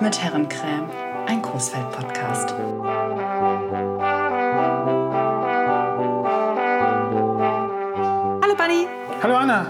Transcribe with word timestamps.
mit 0.00 0.22
Herrencreme, 0.22 0.88
ein 1.26 1.42
Coesfeld-Podcast. 1.42 2.54
Hallo 8.42 8.54
Bunny. 8.56 8.86
Hallo 9.22 9.36
Anna. 9.36 9.66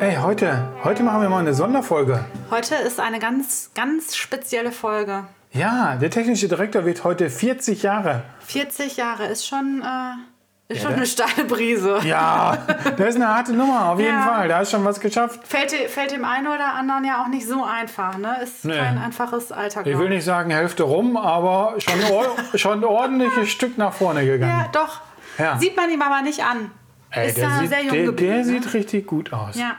Ey, 0.00 0.16
heute, 0.16 0.66
heute 0.82 1.02
machen 1.02 1.20
wir 1.20 1.28
mal 1.28 1.40
eine 1.40 1.52
Sonderfolge. 1.52 2.24
Heute 2.50 2.74
ist 2.76 3.00
eine 3.00 3.18
ganz, 3.18 3.70
ganz 3.74 4.16
spezielle 4.16 4.72
Folge. 4.72 5.24
Ja, 5.52 5.96
der 5.96 6.10
technische 6.10 6.48
Direktor 6.48 6.86
wird 6.86 7.04
heute 7.04 7.28
40 7.28 7.82
Jahre. 7.82 8.22
40 8.46 8.96
Jahre 8.96 9.26
ist 9.26 9.46
schon, 9.46 9.82
äh, 9.82 10.14
ist 10.70 10.76
Ja, 10.82 10.88
schon 10.88 10.94
eine 10.94 11.06
steile 11.06 11.44
Brise. 11.46 11.98
Ja, 12.04 12.56
das 12.96 13.08
ist 13.10 13.16
eine 13.16 13.28
harte 13.28 13.52
Nummer, 13.52 13.90
auf 13.90 13.98
jeden 13.98 14.14
Ja. 14.14 14.22
Fall. 14.22 14.48
Da 14.48 14.58
hast 14.58 14.70
schon 14.70 14.84
was 14.84 15.00
geschafft. 15.00 15.40
Fällt, 15.46 15.72
fällt 15.72 16.12
dem 16.12 16.24
einen 16.24 16.46
oder 16.46 16.74
anderen 16.74 17.04
ja 17.04 17.22
auch 17.22 17.28
nicht 17.28 17.46
so 17.46 17.64
einfach, 17.64 18.16
ne? 18.18 18.36
Ist 18.42 18.64
Nee. 18.64 18.76
kein 18.78 18.96
einfaches 18.98 19.52
Alter. 19.52 19.86
Ich 19.86 19.98
will 19.98 20.08
nicht 20.08 20.24
sagen 20.24 20.50
Hälfte 20.50 20.84
rum, 20.84 21.16
aber 21.16 21.74
schon, 21.78 22.00
schon 22.58 22.78
ein 22.80 22.84
ordentliches 22.84 23.50
Stück 23.50 23.76
nach 23.78 23.92
vorne 23.92 24.24
gegangen. 24.24 24.64
Ja, 24.64 24.68
doch. 24.72 25.00
Ja. 25.38 25.58
Sieht 25.58 25.76
man 25.76 25.90
ihm 25.90 26.00
aber 26.02 26.22
nicht 26.22 26.42
an. 26.44 26.70
Ey, 27.10 27.28
ist 27.28 27.36
der 27.38 27.44
ja 27.48 27.58
sieht, 27.58 27.68
sehr 27.70 27.80
jung 27.82 27.92
der, 27.92 28.04
geblieben. 28.04 28.30
der 28.30 28.36
ne? 28.38 28.44
sieht 28.44 28.72
richtig 28.74 29.06
gut 29.06 29.32
aus. 29.32 29.56
Ja. 29.56 29.72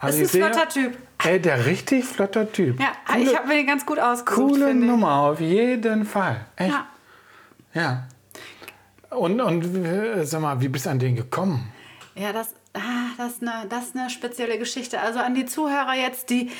Also 0.00 0.18
ist 0.22 0.34
ein 0.34 0.40
sehe- 0.40 0.44
flotter 0.50 0.68
Typ. 0.68 0.98
Ey, 1.24 1.40
der 1.40 1.66
richtig 1.66 2.04
flotter 2.04 2.50
Typ. 2.50 2.80
Ja, 2.80 2.88
ich 3.16 3.36
habe 3.36 3.46
mir 3.46 3.54
den 3.54 3.66
ganz 3.68 3.86
gut 3.86 4.00
ausgesucht. 4.00 4.50
Coole. 4.54 4.74
Nummer, 4.74 5.12
auf 5.20 5.40
jeden 5.40 6.04
Fall. 6.04 6.40
Echt? 6.56 6.72
Ja. 6.72 6.86
Ja. 7.80 8.02
Und, 9.16 9.40
und 9.40 9.84
äh, 9.84 10.24
sag 10.24 10.40
mal, 10.40 10.60
wie 10.60 10.68
bist 10.68 10.86
du 10.86 10.90
an 10.90 10.98
den 10.98 11.16
gekommen? 11.16 11.72
Ja, 12.14 12.32
das, 12.32 12.54
ah, 12.74 12.80
das, 13.16 13.32
ist 13.32 13.42
eine, 13.42 13.68
das 13.68 13.86
ist 13.86 13.96
eine 13.96 14.10
spezielle 14.10 14.58
Geschichte. 14.58 15.00
Also 15.00 15.18
an 15.18 15.34
die 15.34 15.46
Zuhörer 15.46 15.94
jetzt, 15.94 16.30
die 16.30 16.50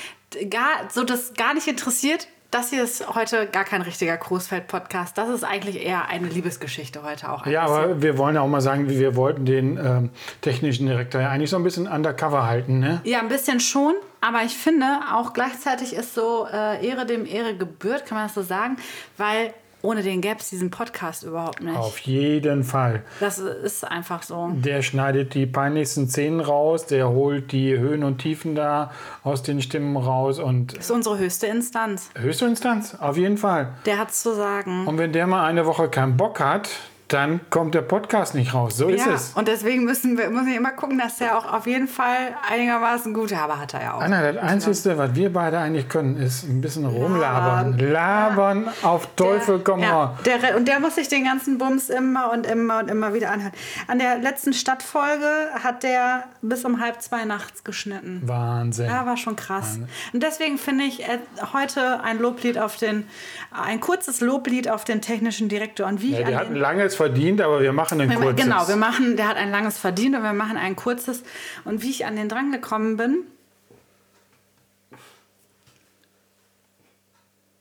gar, 0.48 0.90
so 0.90 1.04
das 1.04 1.34
gar 1.34 1.54
nicht 1.54 1.66
interessiert, 1.66 2.28
das 2.52 2.68
hier 2.68 2.84
ist 2.84 3.14
heute 3.14 3.46
gar 3.46 3.64
kein 3.64 3.80
richtiger 3.80 4.14
Großfeld-Podcast. 4.14 5.16
Das 5.16 5.30
ist 5.30 5.42
eigentlich 5.42 5.82
eher 5.82 6.08
eine 6.08 6.28
Liebesgeschichte 6.28 7.02
heute 7.02 7.32
auch. 7.32 7.46
Ja, 7.46 7.62
bisschen. 7.62 7.78
aber 7.78 8.02
wir 8.02 8.18
wollen 8.18 8.34
ja 8.34 8.42
auch 8.42 8.48
mal 8.48 8.60
sagen, 8.60 8.90
wir 8.90 9.16
wollten 9.16 9.46
den 9.46 9.78
ähm, 9.78 10.10
technischen 10.42 10.86
Direktor 10.86 11.22
ja 11.22 11.30
eigentlich 11.30 11.48
so 11.48 11.56
ein 11.56 11.64
bisschen 11.64 11.88
undercover 11.88 12.46
halten, 12.46 12.78
ne? 12.78 13.00
Ja, 13.05 13.20
ein 13.20 13.28
bisschen 13.28 13.58
schon, 13.58 13.94
aber 14.20 14.42
ich 14.42 14.55
finde 14.55 14.84
auch 15.14 15.32
gleichzeitig 15.32 15.94
ist 15.94 16.14
so 16.14 16.46
äh, 16.52 16.86
Ehre 16.86 17.06
dem 17.06 17.24
Ehre 17.24 17.56
gebührt, 17.56 18.05
kann 18.05 18.18
man 18.18 18.27
das 18.27 18.34
so 18.34 18.42
sagen, 18.42 18.77
weil 19.16 19.55
ohne 19.83 20.02
den 20.02 20.20
gäbe 20.20 20.36
es 20.38 20.48
diesen 20.50 20.70
Podcast 20.70 21.25
überhaupt 21.25 21.61
nicht. 21.62 21.77
Auf 21.77 21.98
jeden 21.98 22.64
Fall. 22.64 23.02
Das 23.20 23.38
ist 23.38 23.84
einfach 23.86 24.22
so. 24.22 24.50
Der 24.55 24.83
schneidet 24.83 25.34
die 25.34 25.47
peinlichsten 25.47 26.08
Szenen 26.08 26.41
raus, 26.41 26.86
der 26.86 27.08
holt 27.11 27.52
die 27.52 27.77
Höhen 27.78 28.05
und 28.05 28.19
Tiefen 28.19 28.55
da 28.55 28.91
aus 29.24 29.42
den 29.42 29.61
Stimmen 29.61 29.97
raus 29.97 30.39
und 30.39 30.77
Das 30.77 30.84
ist 30.86 30.91
unsere 30.91 31.19
höchste 31.19 31.47
Instanz. 31.48 32.11
höchste 32.19 32.47
Instanz, 32.47 32.94
auf 32.94 33.16
jeden 33.16 33.36
Fall. 33.39 33.74
Der 33.86 33.98
hat's 33.98 34.22
zu 34.22 34.34
sagen. 34.34 34.86
Und 34.86 34.98
wenn 34.98 35.12
der 35.12 35.27
mal 35.27 35.44
eine 35.44 35.66
Woche 35.66 35.89
keinen 35.89 36.17
Bock 36.17 36.41
hat, 36.41 36.69
dann 37.12 37.41
kommt 37.50 37.74
der 37.74 37.82
Podcast 37.82 38.34
nicht 38.34 38.55
raus. 38.55 38.77
So 38.77 38.88
ist 38.88 39.06
ja, 39.06 39.12
es. 39.12 39.32
und 39.34 39.48
deswegen 39.48 39.84
müssen 39.84 40.16
wir, 40.16 40.30
müssen 40.30 40.46
wir 40.46 40.56
immer 40.56 40.72
gucken, 40.72 40.98
dass 40.98 41.18
der 41.18 41.36
auch 41.36 41.52
auf 41.52 41.66
jeden 41.66 41.88
Fall 41.88 42.34
einigermaßen 42.50 43.12
gut, 43.12 43.32
aber 43.32 43.58
hat 43.58 43.74
er 43.74 43.82
ja 43.82 43.94
auch. 43.94 44.00
Anna, 44.00 44.32
das 44.32 44.42
Einzige, 44.42 44.98
was 44.98 45.14
wir 45.14 45.33
beide 45.33 45.58
eigentlich 45.58 45.88
können, 45.88 46.16
ist 46.16 46.44
ein 46.44 46.60
bisschen 46.60 46.86
rumlabern. 46.86 47.78
Labern 47.78 48.68
auf 48.83 49.06
Teufel 49.16 49.60
komm 49.60 49.80
ja, 49.80 50.16
der, 50.24 50.56
und 50.56 50.66
der 50.68 50.80
muss 50.80 50.94
sich 50.94 51.08
den 51.08 51.24
ganzen 51.24 51.58
Bums 51.58 51.90
immer 51.90 52.33
und 52.33 52.46
immer 52.46 52.78
und 52.78 52.88
immer 52.88 53.14
wieder 53.14 53.30
anhören. 53.30 53.52
An 53.86 53.98
der 53.98 54.18
letzten 54.18 54.52
Stadtfolge 54.52 55.50
hat 55.62 55.83
der 55.83 56.24
bis 56.40 56.64
um 56.64 56.80
halb 56.80 57.02
zwei 57.02 57.24
nachts 57.24 57.64
geschnitten. 57.64 58.22
Wahnsinn. 58.24 58.86
Ja, 58.86 59.06
war 59.06 59.16
schon 59.16 59.36
krass. 59.36 59.79
Und 60.12 60.23
deswegen 60.23 60.58
finde 60.58 60.84
ich 60.84 61.02
äh, 61.02 61.18
heute 61.52 62.02
ein 62.02 62.18
Loblied 62.18 62.58
auf 62.58 62.77
den, 62.77 63.06
ein 63.50 63.80
kurzes 63.80 64.20
Loblied 64.20 64.68
auf 64.68 64.84
den 64.84 65.00
technischen 65.00 65.48
Direktor. 65.48 65.86
Und 65.86 66.02
wie 66.02 66.12
Ja, 66.12 66.20
ich 66.20 66.27
der 66.27 66.34
an 66.34 66.40
hat 66.40 66.48
den, 66.48 66.56
ein 66.56 66.61
langes 66.61 66.96
verdient, 67.02 67.40
aber 67.40 67.61
wir 67.61 67.73
machen 67.73 68.01
ein 68.01 68.11
wir, 68.11 68.17
kurzes. 68.17 68.45
Genau, 68.45 68.68
wir 68.68 68.77
machen, 68.77 69.17
der 69.17 69.29
hat 69.29 69.36
ein 69.36 69.51
langes 69.51 69.79
verdient 69.79 70.14
und 70.14 70.23
wir 70.23 70.33
machen 70.33 70.57
ein 70.57 70.77
kurzes. 70.77 71.24
Und 71.64 71.83
wie 71.83 71.90
ich 71.90 72.07
an 72.07 72.17
den 72.17 72.29
dran 72.29 72.52
gekommen 72.52 72.96
bin, 72.96 73.24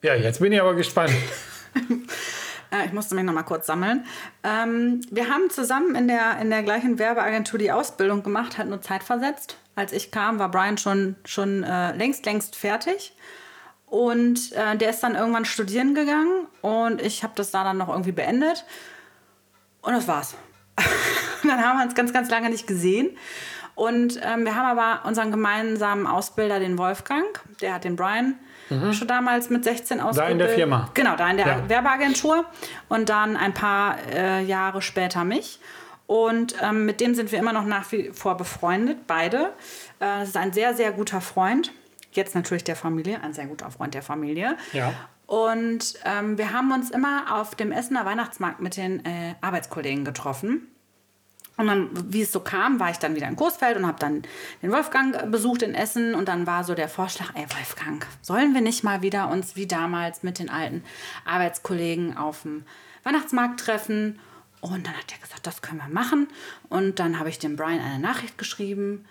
ja, 0.04 0.16
jetzt 0.16 0.40
bin 0.40 0.52
ich 0.52 0.62
aber 0.62 0.76
gespannt. 0.76 1.14
Äh, 2.74 2.86
ich 2.86 2.94
musste 2.94 3.16
mich 3.16 3.26
noch 3.26 3.34
mal 3.34 3.44
kurz 3.44 3.68
sammeln. 3.68 4.06
Ähm, 4.46 5.02
wir 5.12 5.28
haben 5.28 5.50
zusammen 5.50 5.94
in 5.94 6.08
der, 6.08 6.40
in 6.40 6.50
der 6.50 6.64
gleichen 6.64 7.00
Werbeagentur 7.00 7.60
die 7.60 7.70
Ausbildung 7.70 8.24
gemacht, 8.24 8.58
halt 8.58 8.70
nur 8.70 8.82
zeitversetzt. 8.82 9.58
Als 9.76 9.92
ich 9.92 10.10
kam, 10.10 10.40
war 10.40 10.50
Brian 10.50 10.78
schon, 10.78 11.18
schon 11.26 11.64
äh, 11.64 11.92
längst, 11.98 12.26
längst 12.26 12.56
fertig. 12.56 13.14
Und 13.88 14.54
äh, 14.54 14.78
der 14.78 14.92
ist 14.92 15.02
dann 15.02 15.16
irgendwann 15.16 15.44
studieren 15.44 15.94
gegangen 15.96 16.48
und 16.62 17.02
ich 17.02 17.24
habe 17.24 17.34
das 17.36 17.52
da 17.52 17.66
dann 17.66 17.78
noch 17.78 17.90
irgendwie 17.90 18.14
beendet. 18.14 18.64
Und 19.82 19.94
das 19.94 20.08
war's. 20.08 20.36
Und 21.44 21.50
dann 21.50 21.64
haben 21.64 21.80
wir 21.80 21.86
uns 21.86 21.96
ganz, 21.96 22.14
ganz 22.14 22.30
lange 22.30 22.50
nicht 22.50 22.68
gesehen. 22.68 23.18
Und 23.76 24.20
ähm, 24.24 24.46
wir 24.46 24.56
haben 24.56 24.78
aber 24.78 25.08
unseren 25.08 25.32
gemeinsamen 25.32 26.06
Ausbilder, 26.06 26.60
den 26.60 26.78
Wolfgang, 26.78 27.26
der 27.62 27.74
hat 27.76 27.84
den 27.84 27.96
Brian 27.96 28.36
schon 28.94 29.06
damals 29.08 29.50
mit 29.50 29.66
16 29.66 30.00
ausgebildet. 30.00 30.28
Mhm. 30.28 30.32
in 30.32 30.48
der 30.48 30.56
Firma. 30.56 30.90
Genau, 30.94 31.18
da 31.18 31.30
in 31.30 31.36
der 31.36 31.46
Ja. 31.46 31.68
Werbeagentur. 31.70 32.46
Und 32.88 33.10
dann 33.10 33.36
ein 33.36 33.54
paar 33.54 33.98
äh, 34.14 34.44
Jahre 34.46 34.82
später 34.82 35.26
mich. 35.26 35.60
Und 36.08 36.56
ähm, 36.62 36.86
mit 36.86 37.02
dem 37.02 37.14
sind 37.14 37.34
wir 37.34 37.40
immer 37.40 37.52
noch 37.52 37.66
nach 37.66 37.92
wie 37.92 38.12
vor 38.14 38.38
befreundet, 38.38 39.08
beide. 39.08 39.48
Äh, 40.00 40.20
das 40.20 40.30
ist 40.30 40.38
ein 40.38 40.54
sehr, 40.54 40.74
sehr 40.74 40.94
guter 40.94 41.20
Freund. 41.20 41.74
Jetzt 42.14 42.34
natürlich 42.34 42.64
der 42.64 42.78
Familie, 42.78 43.22
ein 43.22 43.34
sehr 43.34 43.46
guter 43.46 43.70
Freund 43.72 43.94
der 43.94 44.04
Familie. 44.04 44.56
Ja. 44.72 44.94
Und 45.32 45.94
ähm, 46.04 46.38
wir 46.38 46.52
haben 46.52 46.74
uns 46.74 46.90
immer 46.90 47.40
auf 47.40 47.56
dem 47.56 47.72
Essener 47.72 48.06
Weihnachtsmarkt 48.06 48.60
mit 48.60 48.76
den 48.76 49.06
äh, 49.06 49.36
Arbeitskollegen 49.40 50.04
getroffen. 50.04 50.68
Und 51.56 51.68
dann, 51.68 51.90
wie 52.12 52.24
es 52.24 52.34
so 52.34 52.42
kam, 52.42 52.82
war 52.82 52.90
ich 52.90 52.98
dann 52.98 53.16
wieder 53.16 53.30
in 53.30 53.38
Coesfeld 53.38 53.78
und 53.78 53.88
habe 53.88 53.98
dann 53.98 54.24
den 54.62 54.74
Wolfgang 54.74 55.16
äh, 55.16 55.26
besucht 55.28 55.62
in 55.62 55.74
Essen. 55.74 56.16
Und 56.16 56.28
dann 56.28 56.48
war 56.48 56.66
so 56.66 56.76
der 56.76 56.90
Vorschlag, 56.90 57.30
ey 57.34 57.46
Wolfgang, 57.50 58.06
sollen 58.22 58.54
wir 58.54 58.60
nicht 58.60 58.84
mal 58.84 59.04
wieder 59.04 59.30
uns 59.30 59.56
wie 59.56 59.68
damals 59.68 60.22
mit 60.22 60.38
den 60.38 60.50
alten 60.50 60.84
Arbeitskollegen 61.24 62.18
auf 62.18 62.42
dem 62.42 62.66
Weihnachtsmarkt 63.06 63.62
treffen? 63.62 64.20
Und 64.60 64.86
dann 64.86 64.98
hat 64.98 65.14
er 65.14 65.20
gesagt, 65.20 65.48
das 65.48 65.62
können 65.62 65.80
wir 65.80 65.88
machen. 65.88 66.28
Und 66.68 67.00
dann 67.00 67.20
habe 67.20 67.30
ich 67.30 67.40
dem 67.40 67.56
Brian 67.56 67.80
eine 67.80 68.00
Nachricht 68.00 68.38
geschrieben. 68.38 69.06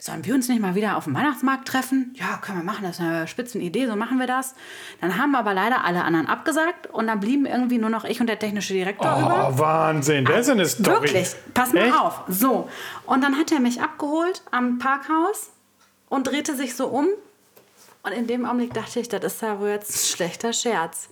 Sollen 0.00 0.24
wir 0.24 0.32
uns 0.32 0.48
nicht 0.48 0.60
mal 0.60 0.76
wieder 0.76 0.96
auf 0.96 1.04
dem 1.04 1.14
Weihnachtsmarkt 1.16 1.66
treffen? 1.66 2.14
Ja, 2.14 2.36
können 2.36 2.58
wir 2.58 2.64
machen, 2.64 2.84
das 2.84 2.98
ist 2.98 3.00
eine 3.00 3.26
Spitzenidee, 3.26 3.88
so 3.88 3.96
machen 3.96 4.20
wir 4.20 4.28
das. 4.28 4.54
Dann 5.00 5.18
haben 5.18 5.34
aber 5.34 5.54
leider 5.54 5.84
alle 5.84 6.04
anderen 6.04 6.28
abgesagt 6.28 6.86
und 6.86 7.08
dann 7.08 7.18
blieben 7.18 7.46
irgendwie 7.46 7.78
nur 7.78 7.90
noch 7.90 8.04
ich 8.04 8.20
und 8.20 8.28
der 8.28 8.38
technische 8.38 8.74
Direktor 8.74 9.18
über. 9.18 9.52
Oh, 9.52 9.58
Wahnsinn, 9.58 10.24
das 10.24 10.46
ist 10.46 10.50
eine 10.50 10.66
Story. 10.66 11.02
Wirklich, 11.02 11.34
pass 11.52 11.72
mal 11.72 11.86
Echt? 11.86 11.98
auf. 11.98 12.22
So, 12.28 12.68
und 13.06 13.24
dann 13.24 13.36
hat 13.36 13.50
er 13.50 13.58
mich 13.58 13.80
abgeholt 13.80 14.42
am 14.52 14.78
Parkhaus 14.78 15.50
und 16.08 16.28
drehte 16.28 16.54
sich 16.54 16.76
so 16.76 16.86
um. 16.86 17.08
Und 18.04 18.12
in 18.12 18.28
dem 18.28 18.46
Augenblick 18.46 18.72
dachte 18.72 19.00
ich, 19.00 19.08
das 19.08 19.24
ist 19.24 19.42
ja 19.42 19.58
wohl 19.58 19.70
jetzt 19.70 19.90
ein 19.90 20.16
schlechter 20.16 20.52
Scherz. 20.52 21.08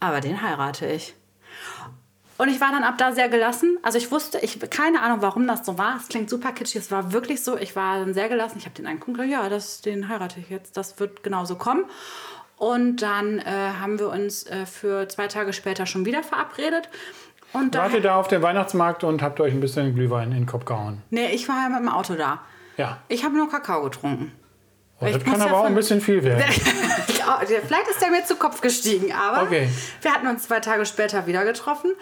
Aber 0.00 0.22
den 0.22 0.40
heirate 0.40 0.86
ich. 0.86 1.14
Und 2.40 2.48
ich 2.48 2.58
war 2.58 2.72
dann 2.72 2.84
ab 2.84 2.94
da 2.96 3.12
sehr 3.12 3.28
gelassen. 3.28 3.76
Also 3.82 3.98
ich 3.98 4.10
wusste, 4.10 4.38
ich 4.38 4.58
keine 4.70 5.02
Ahnung, 5.02 5.18
warum 5.20 5.46
das 5.46 5.66
so 5.66 5.76
war. 5.76 5.96
Es 5.98 6.08
klingt 6.08 6.30
super 6.30 6.52
kitschig, 6.52 6.76
es 6.80 6.90
war 6.90 7.12
wirklich 7.12 7.44
so. 7.44 7.58
Ich 7.58 7.76
war 7.76 7.98
dann 7.98 8.14
sehr 8.14 8.30
gelassen. 8.30 8.56
Ich 8.56 8.64
habe 8.64 8.74
den 8.74 8.86
angeguckt, 8.86 9.20
ja, 9.28 9.46
das, 9.50 9.82
den 9.82 10.08
heirate 10.08 10.40
ich 10.40 10.48
jetzt. 10.48 10.74
Das 10.78 10.98
wird 10.98 11.22
genauso 11.22 11.56
kommen. 11.56 11.84
Und 12.56 13.02
dann 13.02 13.40
äh, 13.40 13.44
haben 13.78 13.98
wir 13.98 14.08
uns 14.08 14.46
äh, 14.46 14.64
für 14.64 15.06
zwei 15.10 15.26
Tage 15.26 15.52
später 15.52 15.84
schon 15.84 16.06
wieder 16.06 16.22
verabredet. 16.22 16.88
Und 17.52 17.76
Wart 17.76 17.92
ihr 17.92 18.00
da 18.00 18.16
auf 18.16 18.28
dem 18.28 18.40
Weihnachtsmarkt 18.40 19.04
und 19.04 19.20
habt 19.20 19.38
euch 19.40 19.52
ein 19.52 19.60
bisschen 19.60 19.94
Glühwein 19.94 20.28
in 20.28 20.38
den 20.38 20.46
Kopf 20.46 20.64
gehauen? 20.64 21.02
nee, 21.10 21.30
ich 21.32 21.46
war 21.46 21.56
ja 21.64 21.68
mit 21.68 21.80
dem 21.80 21.90
Auto 21.90 22.14
da. 22.14 22.40
Ja. 22.78 23.02
Ich 23.08 23.22
habe 23.22 23.36
nur 23.36 23.50
Kakao 23.50 23.82
getrunken. 23.82 24.32
Oh, 24.98 25.06
das 25.06 25.22
kann 25.24 25.40
aber 25.42 25.58
auch 25.58 25.64
ein 25.64 25.74
bisschen 25.74 26.00
viel 26.00 26.22
werden. 26.22 26.42
Vielleicht 26.52 27.88
ist 27.88 28.00
der 28.02 28.10
mir 28.10 28.24
zu 28.24 28.36
Kopf 28.36 28.60
gestiegen, 28.60 29.12
aber 29.12 29.42
Okay. 29.42 29.68
wir 30.02 30.12
hatten 30.12 30.26
uns 30.26 30.44
zwei 30.44 30.60
Tage 30.60 30.84
später 30.86 31.26
wieder 31.26 31.44
getroffen. 31.44 31.92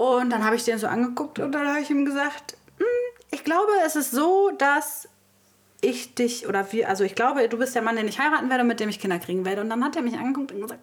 Und 0.00 0.30
dann 0.30 0.46
habe 0.46 0.56
ich 0.56 0.64
den 0.64 0.78
so 0.78 0.86
angeguckt 0.86 1.40
und 1.40 1.52
dann 1.52 1.68
habe 1.68 1.80
ich 1.80 1.90
ihm 1.90 2.06
gesagt, 2.06 2.56
"Hm, 2.78 2.86
ich 3.32 3.44
glaube, 3.44 3.70
es 3.84 3.96
ist 3.96 4.12
so, 4.12 4.50
dass 4.56 5.06
ich 5.82 6.14
dich 6.14 6.48
oder 6.48 6.72
wir, 6.72 6.88
also 6.88 7.04
ich 7.04 7.14
glaube, 7.14 7.46
du 7.50 7.58
bist 7.58 7.74
der 7.74 7.82
Mann, 7.82 7.96
den 7.96 8.08
ich 8.08 8.18
heiraten 8.18 8.48
werde, 8.48 8.64
mit 8.64 8.80
dem 8.80 8.88
ich 8.88 8.98
Kinder 8.98 9.18
kriegen 9.18 9.44
werde. 9.44 9.60
Und 9.60 9.68
dann 9.68 9.84
hat 9.84 9.96
er 9.96 10.02
mich 10.02 10.16
angeguckt 10.16 10.52
und 10.52 10.62
gesagt, 10.62 10.80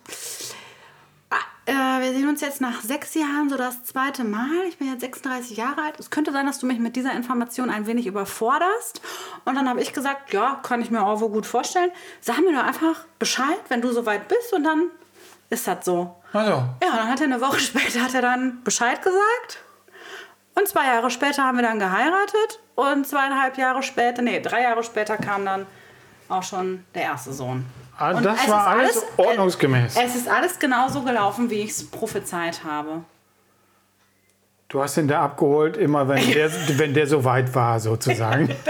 ah, 1.32 1.36
äh, 1.66 2.04
wir 2.04 2.14
sehen 2.14 2.30
uns 2.30 2.42
jetzt 2.42 2.62
nach 2.62 2.82
sechs 2.82 3.16
Jahren 3.16 3.50
so 3.50 3.58
das 3.58 3.84
zweite 3.86 4.24
Mal. 4.24 4.66
Ich 4.70 4.78
bin 4.78 4.88
jetzt 4.88 5.02
36 5.02 5.58
Jahre 5.58 5.82
alt. 5.82 6.00
Es 6.00 6.12
könnte 6.12 6.32
sein, 6.32 6.46
dass 6.46 6.60
du 6.60 6.68
mich 6.68 6.78
mit 6.78 6.96
dieser 6.96 7.14
Information 7.14 7.72
ein 7.72 7.88
wenig 7.88 8.06
überforderst. 8.06 9.02
Und 9.46 9.56
dann 9.56 9.68
habe 9.68 9.82
ich 9.82 9.94
gesagt, 9.94 10.32
ja, 10.32 10.60
kann 10.62 10.80
ich 10.80 10.92
mir 10.92 11.04
auch 11.04 11.22
wohl 11.22 11.30
gut 11.30 11.48
vorstellen. 11.48 11.90
Sag 12.22 12.38
mir 12.42 12.54
doch 12.54 12.64
einfach 12.64 13.06
Bescheid, 13.18 13.60
wenn 13.70 13.82
du 13.82 13.92
soweit 13.92 14.28
bist 14.28 14.54
und 14.54 14.64
dann 14.64 14.92
ist 15.50 15.68
das 15.68 15.86
so. 15.86 16.16
Also, 16.34 16.52
Ja, 16.52 16.96
dann 16.96 17.10
hat 17.10 17.20
er 17.20 17.26
eine 17.26 17.42
Woche 17.42 17.60
später 17.60 18.02
hat 18.02 18.14
er 18.14 18.22
dann 18.22 18.64
Bescheid 18.64 19.02
gesagt. 19.02 19.60
Und 20.56 20.68
zwei 20.68 20.86
Jahre 20.88 21.12
später 21.12 21.44
haben 21.44 21.58
wir 21.58 21.64
dann 21.64 21.80
geheiratet. 21.80 22.60
Und 22.76 23.08
zweieinhalb 23.08 23.58
Jahre 23.58 23.84
später, 23.84 24.22
nee, 24.22 24.40
drei 24.40 24.64
Jahre 24.64 24.84
später 24.84 25.18
kam 25.18 25.46
dann 25.46 25.66
auch 26.30 26.44
schon 26.44 26.84
der 26.96 27.04
erste 27.04 27.32
Sohn. 27.32 27.66
Und 28.00 28.24
das 28.24 28.48
war 28.48 28.84
ist 28.84 28.96
alles 28.96 29.06
ordnungsgemäß. 29.18 29.96
Es 29.98 30.16
ist 30.16 30.28
alles 30.28 30.60
genauso 30.60 31.02
gelaufen, 31.02 31.50
wie 31.50 31.62
ich 31.62 31.72
es 31.72 31.90
prophezeit 31.90 32.64
habe. 32.64 33.04
Du 34.68 34.82
hast 34.82 34.98
ihn 34.98 35.08
da 35.08 35.24
abgeholt, 35.24 35.78
immer 35.78 36.08
wenn 36.08 36.26
der, 36.34 36.52
wenn 36.78 36.94
der 36.94 37.08
so 37.08 37.24
weit 37.24 37.54
war, 37.56 37.80
sozusagen. 37.80 38.54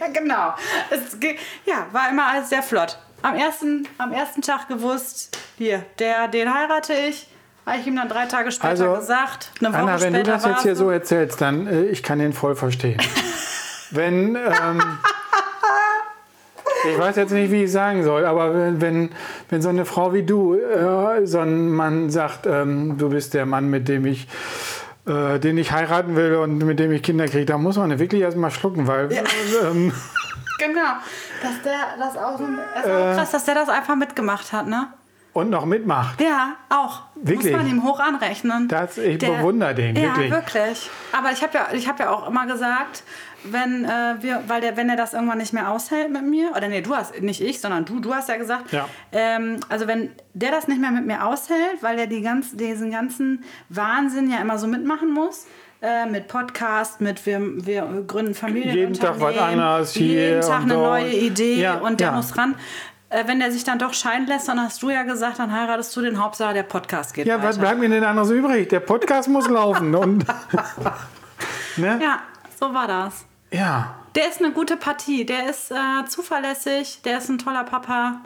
Ja, 0.00 0.06
genau. 0.06 0.54
Es, 0.88 1.18
ja, 1.66 1.86
war 1.90 2.08
immer 2.08 2.28
alles 2.28 2.48
sehr 2.48 2.62
flott. 2.62 2.96
Am 3.24 3.34
ersten, 3.36 3.88
am 3.96 4.12
ersten 4.12 4.42
Tag 4.42 4.68
gewusst, 4.68 5.38
hier, 5.56 5.82
der, 5.98 6.28
den 6.28 6.52
heirate 6.52 6.92
ich. 7.08 7.26
Habe 7.64 7.78
ich 7.78 7.86
ihm 7.86 7.96
dann 7.96 8.10
drei 8.10 8.26
Tage 8.26 8.52
später 8.52 8.68
Also, 8.68 8.92
gesagt. 8.96 9.50
Eine 9.60 9.70
Woche 9.70 9.78
Anna, 9.78 10.00
wenn 10.02 10.12
du 10.12 10.18
später 10.18 10.32
das 10.32 10.44
jetzt 10.44 10.62
hier 10.62 10.76
so 10.76 10.90
erzählst, 10.90 11.40
dann 11.40 11.66
äh, 11.66 11.84
ich 11.84 12.02
kann 12.02 12.18
den 12.18 12.34
voll 12.34 12.54
verstehen. 12.54 12.98
wenn 13.90 14.36
ähm, 14.36 14.98
ich 16.92 16.98
weiß 16.98 17.16
jetzt 17.16 17.30
nicht, 17.30 17.50
wie 17.50 17.64
ich 17.64 17.72
sagen 17.72 18.04
soll, 18.04 18.26
aber 18.26 18.54
wenn, 18.54 18.82
wenn, 18.82 19.10
wenn 19.48 19.62
so 19.62 19.70
eine 19.70 19.86
Frau 19.86 20.12
wie 20.12 20.24
du, 20.24 20.56
äh, 20.56 21.26
so 21.26 21.38
ein 21.38 21.70
Mann 21.70 22.10
sagt, 22.10 22.46
ähm, 22.46 22.98
du 22.98 23.08
bist 23.08 23.32
der 23.32 23.46
Mann, 23.46 23.70
mit 23.70 23.88
dem 23.88 24.04
ich 24.04 24.28
äh, 25.06 25.38
den 25.38 25.56
ich 25.56 25.72
heiraten 25.72 26.14
will 26.14 26.34
und 26.34 26.58
mit 26.58 26.78
dem 26.78 26.92
ich 26.92 27.02
Kinder 27.02 27.26
kriege, 27.26 27.46
da 27.46 27.56
muss 27.56 27.76
man 27.76 27.98
wirklich 27.98 28.20
erstmal 28.20 28.50
schlucken, 28.50 28.86
weil 28.86 29.10
ähm, 29.64 29.92
Genau. 30.72 30.94
Dass 31.42 31.62
der 31.62 31.96
das 31.98 32.16
auch 32.16 32.38
so. 32.38 32.44
Ist 32.44 32.86
Äh. 32.86 32.90
auch 32.92 33.14
krass, 33.16 33.30
dass 33.30 33.44
der 33.44 33.54
das 33.54 33.68
einfach 33.68 33.96
mitgemacht 33.96 34.52
hat, 34.52 34.66
ne? 34.66 34.88
und 35.34 35.50
noch 35.50 35.64
mitmacht. 35.66 36.20
Ja, 36.20 36.54
auch. 36.70 37.02
Wirklich? 37.16 37.52
Muss 37.52 37.62
man 37.62 37.70
ihm 37.70 37.82
hoch 37.82 37.98
anrechnen. 38.00 38.68
Das, 38.68 38.96
ich 38.96 39.18
bewundere 39.18 39.74
den, 39.74 39.96
ja, 39.96 40.16
wirklich. 40.16 40.30
wirklich. 40.30 40.90
Aber 41.12 41.32
ich 41.32 41.42
habe 41.42 41.52
ja, 41.58 41.66
ich 41.72 41.88
hab 41.88 41.98
ja 41.98 42.10
auch 42.10 42.28
immer 42.28 42.46
gesagt, 42.46 43.02
wenn 43.44 43.84
äh, 43.84 44.16
wir, 44.20 44.42
weil 44.48 44.60
der, 44.60 44.76
wenn 44.76 44.88
er 44.88 44.96
das 44.96 45.12
irgendwann 45.14 45.38
nicht 45.38 45.52
mehr 45.52 45.70
aushält 45.70 46.10
mit 46.10 46.22
mir, 46.24 46.50
oder 46.56 46.68
nee, 46.68 46.80
du 46.80 46.94
hast, 46.94 47.20
nicht 47.20 47.40
ich, 47.40 47.60
sondern 47.60 47.84
du, 47.84 48.00
du 48.00 48.14
hast 48.14 48.28
ja 48.28 48.36
gesagt, 48.36 48.72
Ja. 48.72 48.86
ähm, 49.12 49.60
also 49.68 49.86
wenn 49.86 50.10
der 50.32 50.50
das 50.50 50.66
nicht 50.68 50.80
mehr 50.80 50.90
mit 50.90 51.06
mir 51.06 51.24
aushält, 51.26 51.82
weil 51.82 51.98
er 51.98 52.06
die 52.06 52.22
ganz, 52.22 52.56
diesen 52.56 52.90
ganzen 52.90 53.44
Wahnsinn 53.68 54.30
ja 54.30 54.38
immer 54.38 54.58
so 54.58 54.66
mitmachen 54.66 55.10
muss, 55.12 55.46
äh, 55.82 56.06
mit 56.06 56.28
Podcast, 56.28 57.00
mit 57.02 57.24
wir, 57.26 57.40
wir 57.66 58.04
gründen 58.06 58.34
Familien. 58.34 58.74
Jeden 58.74 58.94
Tag 58.94 59.20
was 59.20 59.36
anderes 59.36 59.92
hier 59.92 60.28
Jeden 60.28 60.40
Tag 60.40 60.62
eine 60.62 60.74
so. 60.74 60.80
neue 60.80 61.12
Idee 61.12 61.60
Ja, 61.60 61.74
und 61.74 62.00
der 62.00 62.08
ja. 62.08 62.12
muss 62.14 62.36
ran. 62.38 62.54
Äh, 63.10 63.24
wenn 63.26 63.38
der 63.38 63.52
sich 63.52 63.64
dann 63.64 63.78
doch 63.78 63.92
scheiden 63.92 64.26
lässt, 64.26 64.48
dann 64.48 64.58
hast 64.58 64.82
du 64.82 64.88
ja 64.88 65.02
gesagt, 65.02 65.38
dann 65.38 65.52
heiratest 65.52 65.94
du 65.94 66.00
den 66.00 66.22
Hauptsache, 66.24 66.54
der 66.54 66.62
Podcast 66.62 67.12
geht 67.12 67.26
Ja, 67.26 67.36
weiter. 67.36 67.48
was 67.48 67.58
bleibt 67.58 67.78
mir 67.80 67.90
denn 67.90 68.02
anderes 68.02 68.30
übrig? 68.30 68.70
Der 68.70 68.80
Podcast 68.80 69.28
muss 69.28 69.46
laufen. 69.50 69.94
Und, 69.94 70.24
ne? 71.76 72.00
Ja, 72.02 72.20
so 72.58 72.72
war 72.72 72.86
das. 72.88 73.26
Ja. 73.54 73.94
Der 74.14 74.28
ist 74.28 74.38
eine 74.40 74.52
gute 74.52 74.76
Partie. 74.76 75.26
Der 75.26 75.50
ist 75.50 75.70
äh, 75.72 76.04
zuverlässig. 76.08 77.00
Der 77.04 77.18
ist 77.18 77.28
ein 77.28 77.38
toller 77.38 77.64
Papa. 77.64 78.20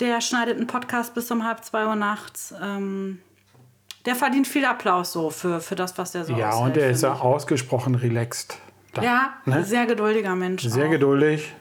Der 0.00 0.20
schneidet 0.20 0.56
einen 0.56 0.66
Podcast 0.66 1.14
bis 1.14 1.30
um 1.30 1.44
halb 1.46 1.62
zwei 1.64 1.86
Uhr 1.86 1.94
nachts. 1.94 2.54
Ähm, 2.62 3.20
der 4.06 4.16
verdient 4.16 4.46
viel 4.46 4.64
Applaus 4.64 5.12
so 5.12 5.30
für, 5.30 5.60
für 5.60 5.74
das, 5.76 5.96
was 5.98 6.12
der 6.12 6.24
so 6.24 6.34
Ja, 6.34 6.50
aushält, 6.50 6.76
und 6.76 6.82
er 6.82 6.90
ist 6.90 7.02
ja 7.02 7.12
ausgesprochen 7.14 7.94
relaxed. 7.94 8.58
Da. 8.92 9.02
Ja, 9.02 9.34
ne? 9.44 9.64
sehr 9.64 9.86
geduldiger 9.86 10.34
Mensch. 10.36 10.62
Sehr 10.62 10.86
auch. 10.86 10.90
geduldig. 10.90 11.52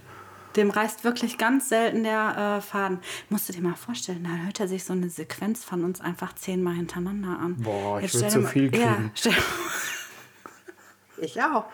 Dem 0.55 0.69
reißt 0.69 1.03
wirklich 1.03 1.37
ganz 1.37 1.69
selten 1.69 2.03
der 2.03 2.57
äh, 2.57 2.61
Faden. 2.61 2.99
Musst 3.29 3.49
du 3.49 3.53
dir 3.53 3.61
mal 3.61 3.75
vorstellen, 3.75 4.23
da 4.23 4.45
hört 4.45 4.59
er 4.59 4.67
sich 4.67 4.83
so 4.83 4.93
eine 4.93 5.09
Sequenz 5.09 5.63
von 5.65 5.83
uns 5.83 5.99
einfach 5.99 6.33
zehnmal 6.35 6.75
hintereinander 6.75 7.39
an. 7.39 7.55
Boah, 7.57 7.97
ich 7.97 8.03
Jetzt 8.13 8.17
stell 8.17 8.29
zu 8.29 8.39
dir 8.41 8.47
viel 8.47 8.75
Ja, 8.75 8.93
kriegen. 8.93 9.11
stell, 9.15 9.33
ich 11.25 11.41
auch. 11.41 11.65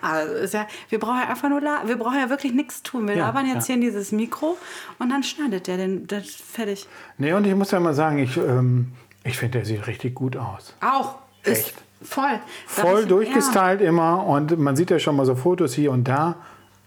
Also 0.00 0.34
ist 0.34 0.54
ja, 0.54 0.66
wir 0.88 0.98
brauchen 0.98 1.18
ja 1.18 1.28
einfach 1.28 1.48
nur, 1.48 1.60
wir 1.60 1.96
brauchen 1.96 2.18
ja 2.18 2.30
wirklich 2.30 2.52
nichts 2.52 2.82
tun. 2.82 3.08
Wir 3.08 3.16
Ja, 3.16 3.26
labern 3.26 3.46
jetzt 3.46 3.68
ja. 3.68 3.74
hier 3.74 3.74
in 3.76 3.80
dieses 3.80 4.12
Mikro 4.12 4.56
und 4.98 5.10
dann 5.10 5.22
schneidet 5.22 5.66
der 5.66 5.76
den, 5.76 6.06
das 6.06 6.26
fertig. 6.26 6.86
Nee, 7.16 7.32
und 7.32 7.46
ich 7.46 7.54
muss 7.54 7.70
ja 7.70 7.80
mal 7.80 7.94
sagen, 7.94 8.18
ich, 8.18 8.36
ähm, 8.36 8.92
ich 9.24 9.36
finde, 9.38 9.58
der 9.58 9.66
sieht 9.66 9.86
richtig 9.86 10.14
gut 10.14 10.36
aus. 10.36 10.74
Auch. 10.80 11.16
Echt? 11.42 11.74
voll. 12.02 12.40
Sag 12.68 12.86
Voll 12.86 13.06
durchgestylt 13.06 13.80
immer 13.80 14.24
und 14.24 14.56
man 14.58 14.76
sieht 14.76 14.90
ja 14.90 14.98
schon 14.98 15.16
mal 15.16 15.26
so 15.26 15.34
Fotos 15.34 15.74
hier 15.74 15.90
und 15.90 16.04
da. 16.04 16.36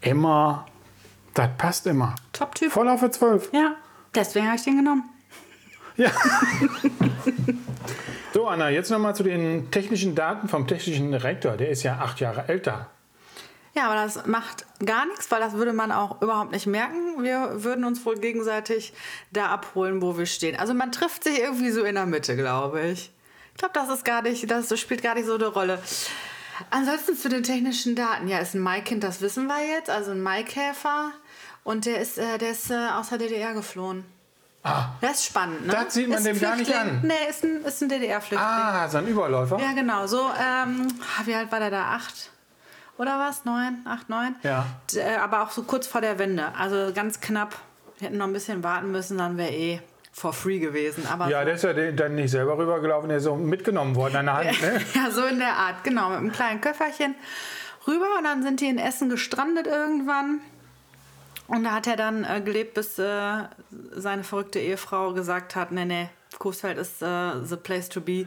Immer, 0.01 0.65
das 1.33 1.49
passt 1.57 1.87
immer. 1.87 2.15
Top-Typ. 2.33 2.71
Voll 2.71 2.87
auf 2.87 2.99
für 2.99 3.11
12. 3.11 3.51
Ja, 3.53 3.59
ja. 3.59 3.75
deswegen 4.15 4.47
habe 4.47 4.55
ich 4.55 4.63
den 4.63 4.77
genommen. 4.77 5.09
Ja. 6.01 6.11
so, 8.33 8.47
Anna, 8.47 8.71
jetzt 8.71 8.89
nochmal 8.89 9.15
zu 9.15 9.21
den 9.21 9.69
technischen 9.69 10.15
Daten 10.15 10.47
vom 10.47 10.65
technischen 10.65 11.11
Direktor. 11.11 11.57
Der 11.57 11.69
ist 11.69 11.83
ja 11.83 11.99
acht 11.99 12.19
Jahre 12.19 12.47
älter. 12.47 12.89
Ja, 13.75 13.85
aber 13.85 14.01
das 14.01 14.25
macht 14.25 14.65
gar 14.83 15.05
nichts, 15.05 15.29
weil 15.29 15.39
das 15.39 15.53
würde 15.53 15.73
man 15.73 15.91
auch 15.91 16.19
überhaupt 16.23 16.53
nicht 16.53 16.65
merken. 16.65 17.21
Wir 17.21 17.63
würden 17.63 17.85
uns 17.85 18.03
wohl 18.03 18.17
gegenseitig 18.17 18.93
da 19.31 19.49
abholen, 19.49 20.01
wo 20.01 20.17
wir 20.17 20.25
stehen. 20.25 20.59
Also 20.59 20.73
man 20.73 20.91
trifft 20.91 21.23
sich 21.23 21.39
irgendwie 21.39 21.69
so 21.69 21.83
in 21.83 21.93
der 21.93 22.07
Mitte, 22.07 22.35
glaube 22.35 22.81
ich. 22.81 23.11
Ich 23.51 23.57
glaube, 23.59 23.75
das 23.75 23.89
ist 23.89 24.03
gar 24.03 24.23
nicht, 24.23 24.49
das 24.49 24.79
spielt 24.79 25.03
gar 25.03 25.13
nicht 25.13 25.27
so 25.27 25.35
eine 25.35 25.47
Rolle. 25.47 25.79
Ansonsten 26.71 27.15
zu 27.15 27.29
den 27.29 27.43
technischen 27.43 27.95
Daten. 27.95 28.27
Ja, 28.27 28.39
ist 28.39 28.55
ein 28.55 28.61
Maikind, 28.61 29.03
das 29.03 29.21
wissen 29.21 29.45
wir 29.45 29.67
jetzt. 29.67 29.91
Also 29.91 30.11
ein 30.11 30.21
Maikäfer. 30.21 31.11
Und 31.63 31.85
der 31.85 32.01
ist, 32.01 32.17
äh, 32.17 32.39
der 32.39 32.51
ist 32.51 32.71
äh, 32.71 32.87
aus 32.95 33.09
der 33.09 33.19
DDR 33.19 33.53
geflohen. 33.53 34.03
Ah, 34.63 34.89
Das 35.01 35.11
ist 35.13 35.25
spannend, 35.25 35.65
ne? 35.65 35.73
Das 35.73 35.93
sieht 35.93 36.07
man 36.07 36.19
Ist 36.19 36.27
dem 36.27 36.39
gar 36.39 36.55
nicht 36.55 36.73
an. 36.73 37.01
Nee, 37.03 37.13
ist 37.29 37.43
ein, 37.43 37.63
ist 37.65 37.81
ein 37.81 37.89
DDR-Flüchtling. 37.89 38.39
ah 38.39 38.87
so 38.87 38.99
ein 38.99 39.07
Überläufer. 39.07 39.59
Ja, 39.59 39.71
genau. 39.73 40.05
So, 40.05 40.29
ähm, 40.39 40.87
wie 41.25 41.33
alt 41.33 41.51
war 41.51 41.59
der 41.59 41.71
da? 41.71 41.83
Acht? 41.95 42.29
Oder 42.97 43.17
was? 43.17 43.43
Neun? 43.45 43.77
Acht, 43.85 44.07
neun? 44.09 44.35
Ja. 44.43 44.65
Äh, 44.93 45.15
Aber 45.15 45.41
auch 45.41 45.49
so 45.51 45.63
kurz 45.63 45.87
vor 45.87 46.01
der 46.01 46.19
Wende. 46.19 46.53
Also 46.55 46.91
ganz 46.93 47.19
knapp. 47.19 47.55
Wir 47.97 48.07
hätten 48.07 48.17
noch 48.19 48.27
ein 48.27 48.33
bisschen 48.33 48.63
warten 48.63 48.91
müssen, 48.91 49.17
dann 49.17 49.37
wäre 49.37 49.51
eh 49.51 49.81
for 50.11 50.33
free 50.33 50.59
gewesen. 50.59 51.07
Aber 51.11 51.27
Ja, 51.29 51.43
der 51.43 51.55
ist 51.55 51.63
ja 51.63 51.73
dann 51.73 52.13
nicht 52.15 52.29
selber 52.31 52.57
rübergelaufen, 52.57 53.09
der 53.09 53.17
ist 53.17 53.23
so 53.23 53.35
mitgenommen 53.35 53.95
worden 53.95 54.17
an 54.17 54.25
der 54.25 54.35
Hand. 54.35 54.61
Ne? 54.61 54.81
ja, 54.93 55.09
so 55.09 55.23
in 55.25 55.39
der 55.39 55.53
Art, 55.55 55.83
genau. 55.83 56.09
Mit 56.09 56.17
einem 56.19 56.31
kleinen 56.31 56.61
Köfferchen 56.61 57.15
rüber 57.87 58.05
und 58.19 58.25
dann 58.25 58.43
sind 58.43 58.59
die 58.59 58.67
in 58.67 58.77
Essen 58.77 59.09
gestrandet 59.09 59.65
irgendwann. 59.65 60.41
Und 61.47 61.63
da 61.63 61.71
hat 61.71 61.87
er 61.87 61.95
dann 61.95 62.23
äh, 62.23 62.41
gelebt, 62.41 62.75
bis 62.75 62.97
äh, 62.97 63.43
seine 63.91 64.23
verrückte 64.23 64.59
Ehefrau 64.59 65.13
gesagt 65.13 65.55
hat, 65.55 65.71
nee, 65.71 65.85
nee, 65.85 66.09
Coesfeld 66.39 66.77
ist 66.77 67.01
äh, 67.01 67.43
the 67.43 67.57
place 67.57 67.89
to 67.89 68.01
be. 68.01 68.25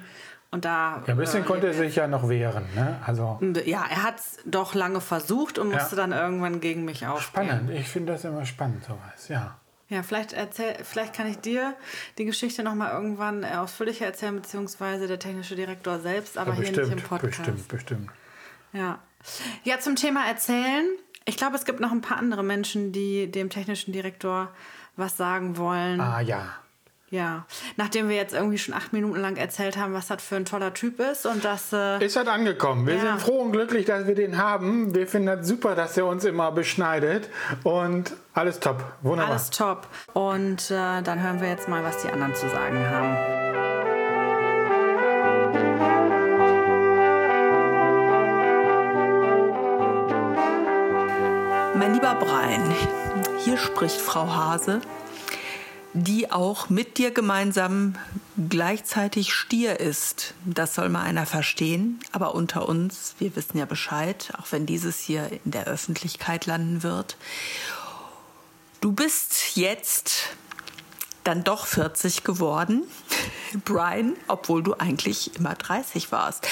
Und 0.51 0.65
da... 0.65 1.03
Ja, 1.07 1.15
ein 1.15 1.17
bisschen 1.17 1.43
äh, 1.43 1.47
konnte 1.47 1.67
er 1.67 1.75
sich 1.75 1.97
ja 1.97 2.07
noch 2.07 2.29
wehren. 2.29 2.65
Ne? 2.75 3.01
Also 3.05 3.41
Ja, 3.65 3.85
er 3.91 4.03
hat 4.05 4.21
es 4.21 4.39
doch 4.44 4.75
lange 4.75 5.01
versucht 5.01 5.59
und 5.59 5.73
musste 5.73 5.97
dann 5.97 6.13
irgendwann 6.13 6.61
gegen 6.61 6.85
mich 6.85 7.06
aufstehen. 7.06 7.47
spannend. 7.47 7.71
Ich 7.71 7.89
finde 7.89 8.13
das 8.13 8.25
immer 8.25 8.44
spannend, 8.47 8.85
sowas. 8.85 9.29
Ja. 9.29 9.59
Ja, 9.89 10.03
vielleicht, 10.03 10.33
erzähl, 10.33 10.77
vielleicht 10.83 11.15
kann 11.15 11.27
ich 11.27 11.39
dir 11.39 11.75
die 12.19 12.25
Geschichte 12.25 12.63
noch 12.63 12.75
mal 12.75 12.93
irgendwann 12.93 13.43
äh, 13.43 13.56
ausführlicher 13.56 14.06
erzählen, 14.06 14.35
beziehungsweise 14.35 15.09
der 15.09 15.19
technische 15.19 15.56
Direktor 15.56 15.99
selbst, 15.99 16.39
aber 16.39 16.53
ja 16.53 16.56
hier 16.56 16.65
nicht 16.69 16.77
im 16.77 16.83
bestimmt, 16.83 17.09
Podcast. 17.09 17.37
bestimmt, 17.37 17.69
bestimmt. 17.69 18.11
Ja. 18.73 18.99
ja, 19.65 19.79
zum 19.81 19.97
Thema 19.97 20.27
Erzählen. 20.27 20.87
Ich 21.27 21.37
glaube, 21.37 21.57
es 21.57 21.65
gibt 21.65 21.81
noch 21.81 21.91
ein 21.93 22.01
paar 22.03 22.19
andere 22.19 22.43
Menschen, 22.43 22.93
die 22.93 23.31
dem 23.31 23.49
technischen 23.51 23.93
Direktor 23.93 24.49
was 24.97 25.17
sagen 25.17 25.57
wollen. 25.57 26.01
Ah 26.01 26.21
ja. 26.21 26.47
Ja, 27.11 27.47
nachdem 27.77 28.09
wir 28.09 28.17
jetzt 28.17 28.35
irgendwie 28.35 28.59
schon 28.59 28.75
acht 28.75 28.93
Minuten 28.93 29.21
lang 29.21 29.37
erzählt 29.37 29.77
haben, 29.77 29.93
was 29.95 30.09
das 30.09 30.21
für 30.23 30.35
ein 30.37 30.45
toller 30.45 30.75
Typ 30.75 30.99
ist 30.99 31.27
und 31.27 31.45
dass... 31.45 31.73
Äh, 31.73 32.05
Ist 32.05 32.17
halt 32.17 32.27
angekommen. 32.29 32.87
Wir 32.89 32.95
Ja. 32.97 33.01
sind 33.03 33.21
froh 33.23 33.39
und 33.43 33.53
glücklich, 33.53 33.87
dass 33.87 34.07
wir 34.09 34.17
den 34.17 34.37
haben. 34.37 34.95
Wir 34.95 35.07
finden 35.07 35.27
das 35.29 35.47
super, 35.47 35.77
dass 35.77 35.97
er 35.97 36.07
uns 36.07 36.25
immer 36.25 36.51
beschneidet. 36.51 37.29
Und 37.63 38.15
alles 38.33 38.59
top. 38.59 38.83
Wunderbar. 39.03 39.31
alles 39.33 39.51
top. 39.51 39.87
Und 40.13 40.71
äh, 40.73 41.03
dann 41.03 41.23
hören 41.23 41.41
wir 41.41 41.49
jetzt 41.51 41.69
mal, 41.69 41.85
was 41.85 42.03
die 42.03 42.09
anderen 42.09 42.35
zu 42.35 42.49
sagen 42.49 42.79
haben. 42.85 43.44
Brian, 52.25 52.75
hier 53.45 53.59
spricht 53.59 54.01
Frau 54.01 54.27
Hase, 54.27 54.81
die 55.93 56.33
auch 56.33 56.71
mit 56.71 56.97
dir 56.97 57.11
gemeinsam 57.11 57.97
gleichzeitig 58.49 59.35
Stier 59.35 59.79
ist. 59.79 60.33
Das 60.47 60.75
soll 60.75 60.89
mal 60.89 61.03
einer 61.03 61.27
verstehen. 61.27 62.01
Aber 62.13 62.35
unter 62.35 62.67
uns, 62.67 63.15
wir 63.19 63.37
wissen 63.37 63.59
ja 63.59 63.67
Bescheid, 63.67 64.33
auch 64.39 64.47
wenn 64.53 64.65
dieses 64.65 65.01
hier 65.01 65.29
in 65.45 65.51
der 65.51 65.67
Öffentlichkeit 65.67 66.47
landen 66.47 66.83
wird. 66.83 67.19
Du 68.81 68.93
bist 68.93 69.57
jetzt 69.57 70.31
dann 71.25 71.45
doch 71.45 71.67
40 71.67 72.25
geworden, 72.25 72.85
Brian, 73.67 74.17
obwohl 74.29 74.63
du 74.63 74.73
eigentlich 74.73 75.37
immer 75.37 75.55
30 75.57 76.11
warst. 76.11 76.49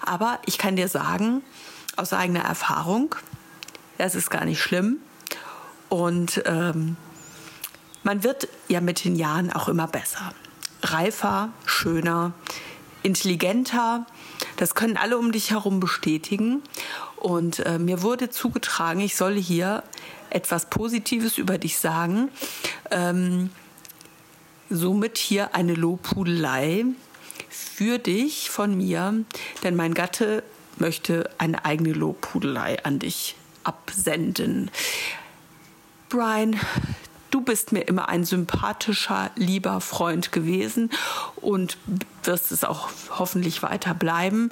Aber 0.00 0.38
ich 0.46 0.58
kann 0.58 0.76
dir 0.76 0.86
sagen, 0.86 1.42
aus 1.96 2.12
eigener 2.12 2.44
Erfahrung, 2.44 3.16
das 3.96 4.14
ist 4.14 4.30
gar 4.30 4.44
nicht 4.44 4.62
schlimm. 4.62 5.00
Und 5.88 6.42
ähm, 6.46 6.96
man 8.02 8.24
wird 8.24 8.48
ja 8.68 8.80
mit 8.80 9.04
den 9.04 9.16
Jahren 9.16 9.52
auch 9.52 9.68
immer 9.68 9.86
besser. 9.86 10.32
Reifer, 10.82 11.50
schöner, 11.66 12.32
intelligenter. 13.02 14.06
Das 14.56 14.74
können 14.74 14.96
alle 14.96 15.18
um 15.18 15.32
dich 15.32 15.50
herum 15.50 15.80
bestätigen. 15.80 16.62
Und 17.16 17.60
äh, 17.60 17.78
mir 17.78 18.02
wurde 18.02 18.30
zugetragen, 18.30 19.00
ich 19.00 19.16
solle 19.16 19.40
hier 19.40 19.82
etwas 20.30 20.70
Positives 20.70 21.38
über 21.38 21.58
dich 21.58 21.78
sagen. 21.78 22.30
Ähm, 22.90 23.50
somit 24.70 25.18
hier 25.18 25.54
eine 25.54 25.74
Lobhudelei 25.74 26.84
für 27.48 27.98
dich 27.98 28.50
von 28.50 28.76
mir, 28.76 29.24
denn 29.62 29.74
mein 29.74 29.94
Gatte 29.94 30.42
möchte 30.76 31.30
eine 31.38 31.64
eigene 31.64 31.92
Lobhudelei 31.92 32.84
an 32.84 32.98
dich 32.98 33.36
absenden. 33.64 34.70
Brian, 36.08 36.58
du 37.30 37.42
bist 37.42 37.72
mir 37.72 37.82
immer 37.82 38.08
ein 38.08 38.24
sympathischer, 38.24 39.30
lieber 39.34 39.80
Freund 39.80 40.32
gewesen 40.32 40.90
und 41.36 41.76
wirst 42.22 42.50
es 42.52 42.64
auch 42.64 42.88
hoffentlich 43.10 43.62
weiter 43.62 43.94
bleiben. 43.94 44.50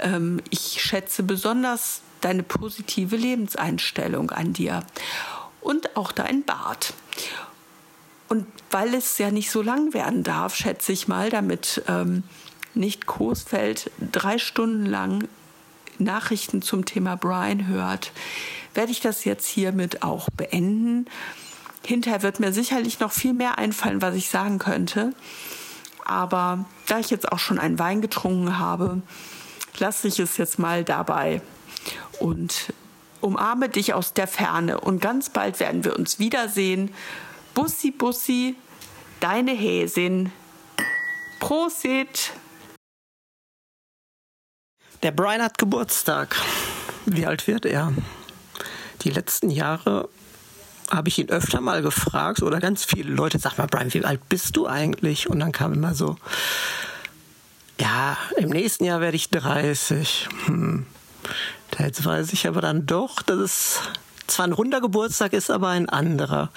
Ähm, 0.00 0.40
ich 0.50 0.82
schätze 0.82 1.22
besonders 1.22 2.02
deine 2.20 2.42
positive 2.42 3.16
Lebenseinstellung 3.16 4.30
an 4.30 4.52
dir 4.52 4.84
und 5.60 5.96
auch 5.96 6.12
dein 6.12 6.44
Bart. 6.44 6.94
Und 8.28 8.46
weil 8.70 8.94
es 8.94 9.18
ja 9.18 9.30
nicht 9.30 9.50
so 9.50 9.62
lang 9.62 9.92
werden 9.92 10.22
darf, 10.22 10.54
schätze 10.54 10.92
ich 10.92 11.06
mal, 11.06 11.30
damit 11.30 11.82
ähm, 11.86 12.22
nicht 12.74 13.06
Coesfeld 13.06 13.90
drei 14.10 14.38
Stunden 14.38 14.86
lang 14.86 15.28
Nachrichten 15.98 16.62
zum 16.62 16.84
Thema 16.84 17.16
Brian 17.16 17.66
hört, 17.68 18.12
werde 18.74 18.92
ich 18.92 19.00
das 19.00 19.24
jetzt 19.24 19.46
hiermit 19.46 20.02
auch 20.02 20.28
beenden. 20.36 21.06
Hinterher 21.84 22.22
wird 22.22 22.40
mir 22.40 22.52
sicherlich 22.52 23.00
noch 23.00 23.12
viel 23.12 23.32
mehr 23.32 23.58
einfallen, 23.58 24.02
was 24.02 24.14
ich 24.14 24.28
sagen 24.28 24.58
könnte. 24.58 25.12
Aber 26.04 26.64
da 26.86 26.98
ich 26.98 27.10
jetzt 27.10 27.30
auch 27.30 27.38
schon 27.38 27.58
einen 27.58 27.78
Wein 27.78 28.00
getrunken 28.00 28.58
habe, 28.58 29.02
lasse 29.78 30.08
ich 30.08 30.18
es 30.18 30.36
jetzt 30.36 30.58
mal 30.58 30.84
dabei 30.84 31.40
und 32.20 32.72
umarme 33.20 33.68
dich 33.68 33.94
aus 33.94 34.12
der 34.12 34.26
Ferne. 34.26 34.80
Und 34.80 35.00
ganz 35.00 35.30
bald 35.30 35.60
werden 35.60 35.84
wir 35.84 35.96
uns 35.96 36.18
wiedersehen. 36.18 36.92
Bussi, 37.54 37.90
Bussi, 37.90 38.56
deine 39.20 39.52
Häsin. 39.52 40.32
Prosit! 41.40 42.32
Der 45.02 45.10
Brian 45.10 45.42
hat 45.42 45.58
Geburtstag. 45.58 46.36
Wie 47.06 47.26
alt 47.26 47.48
wird 47.48 47.66
er? 47.66 47.92
Die 49.02 49.10
letzten 49.10 49.50
Jahre 49.50 50.08
habe 50.90 51.08
ich 51.08 51.18
ihn 51.18 51.30
öfter 51.30 51.60
mal 51.60 51.82
gefragt 51.82 52.42
oder 52.42 52.60
ganz 52.60 52.84
viele 52.84 53.12
Leute, 53.12 53.38
sag 53.38 53.56
mal, 53.58 53.66
Brian, 53.66 53.92
wie 53.94 54.04
alt 54.04 54.28
bist 54.28 54.56
du 54.56 54.66
eigentlich? 54.66 55.28
Und 55.28 55.40
dann 55.40 55.52
kam 55.52 55.72
immer 55.72 55.94
so, 55.94 56.16
ja, 57.80 58.16
im 58.36 58.50
nächsten 58.50 58.84
Jahr 58.84 59.00
werde 59.00 59.16
ich 59.16 59.30
30. 59.30 60.28
Hm. 60.46 60.86
Jetzt 61.78 62.04
weiß 62.04 62.32
ich 62.32 62.46
aber 62.46 62.60
dann 62.60 62.86
doch, 62.86 63.22
dass 63.22 63.38
es 63.38 63.80
zwar 64.32 64.46
ein 64.46 64.52
runder 64.52 64.80
Geburtstag 64.80 65.32
ist, 65.32 65.50
aber 65.50 65.68
ein 65.68 65.88
anderer. 65.88 66.50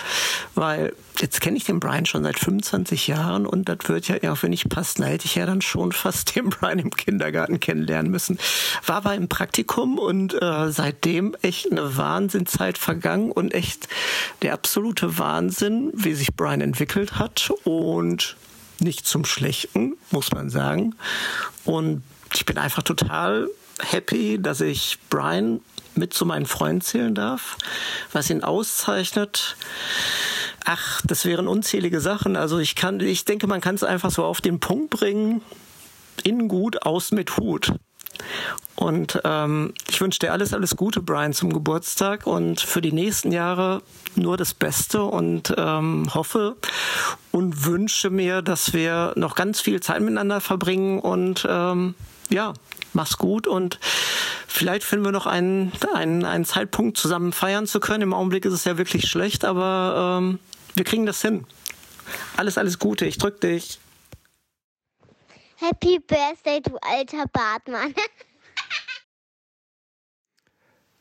Weil 0.54 0.94
jetzt 1.20 1.42
kenne 1.42 1.58
ich 1.58 1.64
den 1.64 1.80
Brian 1.80 2.06
schon 2.06 2.24
seit 2.24 2.40
25 2.40 3.08
Jahren 3.08 3.46
und 3.46 3.70
das 3.70 3.78
wird 3.88 4.08
ja, 4.08 4.32
auch 4.32 4.44
wenn 4.44 4.54
ich 4.54 4.68
passt, 4.70 5.00
da 5.00 5.06
hätte 5.06 5.26
ich 5.26 5.36
ja 5.36 5.46
dann 5.46 5.62
schon 5.62 5.92
fast 5.92 6.36
den 6.36 6.50
Brian 6.50 6.80
im 6.80 6.92
Kindergarten 6.92 7.60
kennenlernen 7.60 8.12
müssen. 8.12 8.38
War 8.86 8.98
aber 8.98 9.16
im 9.16 9.30
Praktikum 9.30 9.98
und 9.98 10.42
äh, 10.42 10.72
seitdem 10.72 11.36
echt 11.42 11.72
eine 11.72 11.98
Wahnsinnszeit 11.98 12.78
vergangen 12.78 13.32
und 13.32 13.54
echt 13.54 13.88
der 14.42 14.54
absolute 14.54 15.18
Wahnsinn, 15.18 15.92
wie 15.94 16.14
sich 16.14 16.36
Brian 16.36 16.62
entwickelt 16.62 17.20
hat 17.20 17.52
und 17.64 18.36
nicht 18.80 19.06
zum 19.06 19.26
Schlechten, 19.26 19.96
muss 20.12 20.32
man 20.32 20.50
sagen. 20.50 20.96
Und 21.64 22.04
ich 22.34 22.46
bin 22.46 22.58
einfach 22.58 22.84
total 22.84 23.48
happy, 23.80 24.40
dass 24.42 24.62
ich 24.62 24.98
Brian 25.10 25.62
mit 25.98 26.14
zu 26.14 26.26
meinen 26.26 26.46
Freunden 26.46 26.82
zählen 26.82 27.16
darf. 27.16 27.58
Was 28.12 28.30
ihn 28.30 28.44
auszeichnet, 28.44 29.56
ach, 30.66 31.02
das 31.06 31.26
wären 31.26 31.48
unzählige 31.48 32.02
Sachen. 32.02 32.36
Also 32.36 32.60
ich 32.60 32.76
kann, 32.76 33.00
ich 33.00 33.26
denke, 33.26 33.48
man 33.48 33.62
kann 33.62 33.76
es 33.76 33.84
einfach 33.84 34.12
so 34.12 34.24
auf 34.24 34.42
den 34.42 34.60
Punkt 34.60 34.90
bringen. 34.90 35.42
Innen 36.24 36.48
gut, 36.48 36.84
außen 36.84 37.16
mit 37.16 37.38
Hut. 37.38 37.72
Und 38.76 39.22
ähm, 39.24 39.74
ich 39.90 40.02
wünsche 40.02 40.20
dir 40.20 40.34
alles, 40.34 40.54
alles 40.54 40.76
Gute, 40.76 41.02
Brian, 41.02 41.34
zum 41.34 41.54
Geburtstag 41.54 42.28
und 42.28 42.60
für 42.60 42.82
die 42.82 42.92
nächsten 42.92 43.32
Jahre 43.32 43.82
nur 44.16 44.38
das 44.38 44.54
Beste 44.54 45.04
und 45.04 45.54
ähm, 45.58 46.14
hoffe 46.14 46.58
und 47.32 47.66
wünsche 47.66 48.10
mir, 48.10 48.42
dass 48.42 48.74
wir 48.74 49.14
noch 49.16 49.36
ganz 49.36 49.62
viel 49.62 49.82
Zeit 49.82 50.02
miteinander 50.02 50.42
verbringen 50.42 51.00
und 51.00 51.48
ähm, 51.50 51.96
ja, 52.30 52.54
mach's 52.94 53.18
gut 53.18 53.48
und 53.48 53.80
vielleicht 54.56 54.84
finden 54.84 55.06
wir 55.06 55.12
noch 55.12 55.28
einen, 55.28 55.72
einen, 55.94 56.26
einen 56.26 56.46
Zeitpunkt 56.46 56.98
zusammen 56.98 57.34
feiern 57.34 57.68
zu 57.68 57.80
können. 57.80 58.04
Im 58.04 58.14
Augenblick 58.14 58.46
ist 58.46 58.54
es 58.54 58.64
ja 58.64 58.78
wirklich 58.78 59.08
schlecht, 59.08 59.46
aber 59.46 60.20
ähm, 60.20 60.40
wir 60.74 60.84
kriegen 60.84 61.06
das 61.06 61.22
hin. 61.22 61.46
Alles, 62.38 62.58
alles 62.58 62.80
Gute. 62.80 63.06
Ich 63.06 63.18
drück 63.18 63.42
dich. 63.42 63.80
Happy 65.58 66.00
Birthday, 66.00 66.62
du 66.62 66.78
alter 66.78 67.26
Bartmann. 67.32 67.94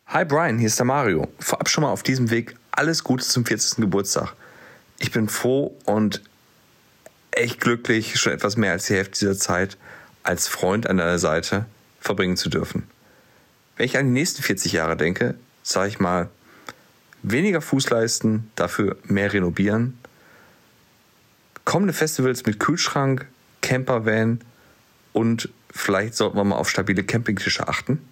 Hi 0.06 0.24
Brian, 0.24 0.58
hier 0.58 0.68
ist 0.68 0.78
der 0.78 0.86
Mario. 0.86 1.26
Vorab 1.38 1.68
schon 1.68 1.82
mal 1.82 1.90
auf 1.90 2.02
diesem 2.02 2.30
Weg 2.30 2.54
alles 2.70 3.02
Gute 3.04 3.24
zum 3.24 3.44
40. 3.44 3.76
Geburtstag. 3.78 4.34
Ich 4.98 5.10
bin 5.10 5.28
froh 5.28 5.76
und 5.86 6.22
echt 7.30 7.60
glücklich, 7.60 8.18
schon 8.20 8.32
etwas 8.32 8.56
mehr 8.56 8.72
als 8.72 8.86
die 8.86 8.94
Hälfte 8.94 9.18
dieser 9.18 9.38
Zeit 9.38 9.76
als 10.22 10.46
Freund 10.46 10.86
an 10.88 10.98
deiner 10.98 11.18
Seite 11.18 11.66
verbringen 12.00 12.36
zu 12.36 12.48
dürfen. 12.48 12.88
Wenn 13.76 13.86
ich 13.86 13.96
an 13.96 14.06
die 14.06 14.12
nächsten 14.12 14.42
40 14.42 14.72
Jahre 14.72 14.96
denke, 14.96 15.34
sage 15.62 15.88
ich 15.88 15.98
mal, 15.98 16.28
weniger 17.22 17.60
Fußleisten, 17.60 18.50
dafür 18.54 18.96
mehr 19.04 19.32
renovieren. 19.32 19.98
Kommende 21.64 21.94
Festivals 21.94 22.44
mit 22.44 22.60
Kühlschrank, 22.60 23.26
Campervan 23.62 24.40
und 25.12 25.48
vielleicht 25.70 26.14
sollten 26.14 26.36
wir 26.36 26.44
mal 26.44 26.56
auf 26.56 26.68
stabile 26.68 27.02
Campingtische 27.02 27.66
achten. 27.66 28.06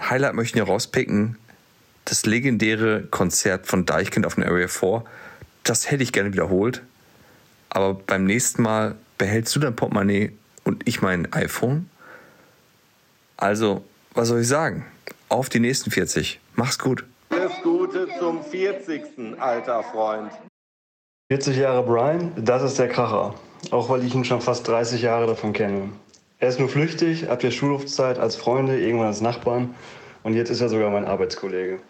Highlight 0.00 0.34
möchten 0.34 0.56
wir 0.56 0.64
rauspicken, 0.64 1.36
das 2.06 2.24
legendäre 2.24 3.02
Konzert 3.10 3.66
von 3.66 3.84
Deichkind 3.84 4.26
auf 4.26 4.36
dem 4.36 4.44
Area 4.44 4.68
4. 4.68 5.04
Das 5.64 5.90
hätte 5.90 6.02
ich 6.02 6.12
gerne 6.12 6.32
wiederholt. 6.32 6.82
Aber 7.68 7.94
beim 7.94 8.24
nächsten 8.24 8.62
Mal 8.62 8.96
behältst 9.18 9.54
du 9.56 9.60
dein 9.60 9.76
Portemonnaie 9.76 10.32
und 10.64 10.88
ich 10.88 11.02
mein 11.02 11.32
iPhone. 11.32 11.90
Also, 13.36 13.84
was 14.14 14.28
soll 14.28 14.40
ich 14.40 14.48
sagen? 14.48 14.86
Auf 15.28 15.48
die 15.48 15.60
nächsten 15.60 15.90
40. 15.90 16.40
Mach's 16.54 16.78
gut. 16.78 17.04
Alles 17.30 17.52
Gute 17.62 18.08
zum 18.18 18.42
40. 18.42 19.38
alter 19.38 19.82
Freund. 19.82 20.30
40 21.28 21.56
Jahre 21.56 21.82
Brian, 21.82 22.32
das 22.36 22.62
ist 22.62 22.78
der 22.78 22.88
Kracher. 22.88 23.34
Auch 23.70 23.88
weil 23.90 24.04
ich 24.04 24.14
ihn 24.14 24.24
schon 24.24 24.40
fast 24.40 24.66
30 24.68 25.02
Jahre 25.02 25.26
davon 25.26 25.52
kenne. 25.52 25.90
Er 26.38 26.48
ist 26.48 26.60
nur 26.60 26.68
flüchtig, 26.68 27.28
ab 27.28 27.40
der 27.40 27.50
Schulhofzeit 27.50 28.18
als 28.18 28.36
Freunde, 28.36 28.80
irgendwann 28.80 29.08
als 29.08 29.20
Nachbarn 29.20 29.74
und 30.22 30.34
jetzt 30.34 30.50
ist 30.50 30.60
er 30.60 30.68
sogar 30.68 30.90
mein 30.90 31.04
Arbeitskollege. 31.04 31.80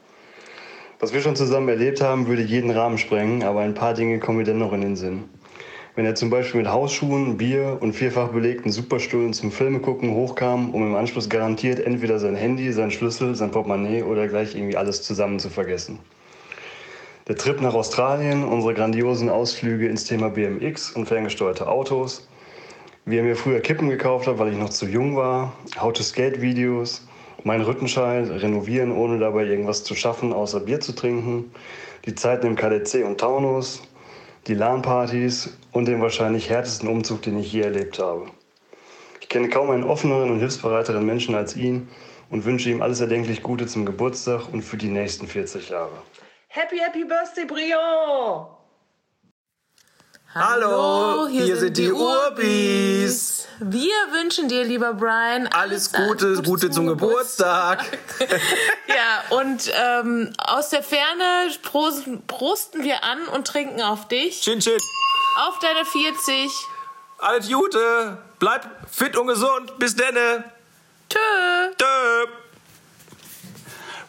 Was 0.99 1.13
wir 1.13 1.21
schon 1.21 1.37
zusammen 1.37 1.69
erlebt 1.69 2.01
haben, 2.01 2.27
würde 2.27 2.43
jeden 2.43 2.71
Rahmen 2.71 2.97
sprengen, 2.97 3.43
aber 3.43 3.61
ein 3.61 3.75
paar 3.75 3.93
Dinge 3.95 4.19
kommen 4.19 4.39
mir 4.39 4.45
dennoch 4.45 4.73
in 4.73 4.81
den 4.81 4.97
Sinn. 4.97 5.25
Wenn 5.97 6.05
er 6.05 6.15
zum 6.15 6.29
Beispiel 6.29 6.61
mit 6.61 6.71
Hausschuhen, 6.71 7.39
Bier 7.39 7.79
und 7.81 7.95
vierfach 7.95 8.29
belegten 8.29 8.71
Superstühlen 8.71 9.33
zum 9.33 9.51
Filmegucken 9.51 10.13
hochkam, 10.13 10.75
um 10.75 10.87
im 10.87 10.95
Anschluss 10.95 11.31
garantiert 11.31 11.81
entweder 11.81 12.19
sein 12.19 12.37
Handy, 12.37 12.71
sein 12.71 12.91
Schlüssel, 12.91 13.35
sein 13.35 13.51
Portemonnaie 13.51 14.03
oder 14.03 14.29
gleich 14.29 14.55
irgendwie 14.55 14.77
alles 14.77 15.03
zusammen 15.03 15.39
zu 15.39 15.49
vergessen. 15.49 15.99
Der 17.29 17.37
Trip 17.37 17.63
nach 17.63 17.73
Australien, 17.73 18.45
unsere 18.45 18.75
grandiosen 18.75 19.31
Ausflüge 19.31 19.89
ins 19.89 20.05
Thema 20.05 20.29
BMX 20.29 20.91
und 20.91 21.07
ferngesteuerte 21.07 21.67
Autos, 21.67 22.29
wie 23.07 23.17
er 23.17 23.23
mir 23.23 23.35
früher 23.35 23.61
Kippen 23.61 23.89
gekauft 23.89 24.27
hat, 24.27 24.39
weil 24.39 24.53
ich 24.53 24.59
noch 24.59 24.69
zu 24.69 24.85
jung 24.85 25.17
war, 25.17 25.55
How-to-Skate-Videos, 25.81 27.09
mein 27.43 27.63
Rüttenschein, 27.63 28.31
renovieren, 28.31 28.93
ohne 28.93 29.19
dabei 29.19 29.47
irgendwas 29.47 29.83
zu 29.83 29.95
schaffen, 29.95 30.35
außer 30.35 30.61
Bier 30.61 30.81
zu 30.81 30.95
trinken, 30.95 31.51
die 32.05 32.15
Zeiten 32.15 32.49
im 32.49 32.55
KDC 32.55 33.03
und 33.07 33.19
Taunus, 33.19 33.81
die 34.47 34.55
LAN-Partys 34.55 35.57
und 35.73 35.89
den 35.89 36.01
wahrscheinlich 36.01 36.51
härtesten 36.51 36.89
Umzug, 36.89 37.23
den 37.23 37.39
ich 37.39 37.53
je 37.53 37.63
erlebt 37.63 37.99
habe. 37.99 38.27
Ich 39.21 39.29
kenne 39.29 39.49
kaum 39.49 39.71
einen 39.71 39.85
offeneren 39.85 40.31
und 40.31 40.39
hilfsbereiteren 40.39 41.05
Menschen 41.05 41.35
als 41.35 41.57
ihn 41.57 41.89
und 42.31 42.45
wünsche 42.45 42.71
ihm 42.71 42.83
alles 42.83 43.01
erdenklich 43.01 43.43
Gute 43.43 43.67
zum 43.67 43.85
Geburtstag 43.85 44.53
und 44.53 44.63
für 44.63 44.77
die 44.77 44.89
nächsten 44.89 45.27
40 45.27 45.71
Jahre. 45.71 46.03
Happy, 46.49 46.79
happy 46.79 47.05
Birthday, 47.05 47.45
Brion! 47.45 48.56
Hallo, 50.39 51.29
hier, 51.29 51.45
hier 51.45 51.57
sind, 51.57 51.77
sind 51.77 51.79
die 51.79 51.93
Urbis. 51.93 53.47
Wir 53.59 53.95
wünschen 54.13 54.51
dir, 54.51 54.65
lieber 54.65 54.93
Brian, 54.93 55.47
alles, 55.47 55.95
alles 55.95 56.09
Gute, 56.11 56.35
Gute, 56.35 56.43
Gute 56.43 56.71
zum, 56.71 56.87
Geburtstag. 56.89 57.83
ja, 58.87 59.35
und 59.35 59.73
ähm, 59.75 60.35
aus 60.37 60.69
der 60.69 60.83
Ferne 60.83 61.49
prosten, 61.63 62.21
prosten 62.27 62.85
wir 62.85 63.03
an 63.03 63.27
und 63.29 63.47
trinken 63.47 63.81
auf 63.81 64.09
dich. 64.09 64.43
Chin, 64.43 64.61
chin. 64.61 64.77
Auf 65.39 65.59
deine 65.61 65.87
40. 65.87 66.51
Alles 67.17 67.51
Gute, 67.51 68.19
bleib 68.39 68.69
fit 68.93 69.17
und 69.17 69.29
gesund. 69.29 69.79
Bis 69.79 69.97
denne. 69.97 70.45
Tschö. 71.09 71.19
Tschö. 71.79 72.27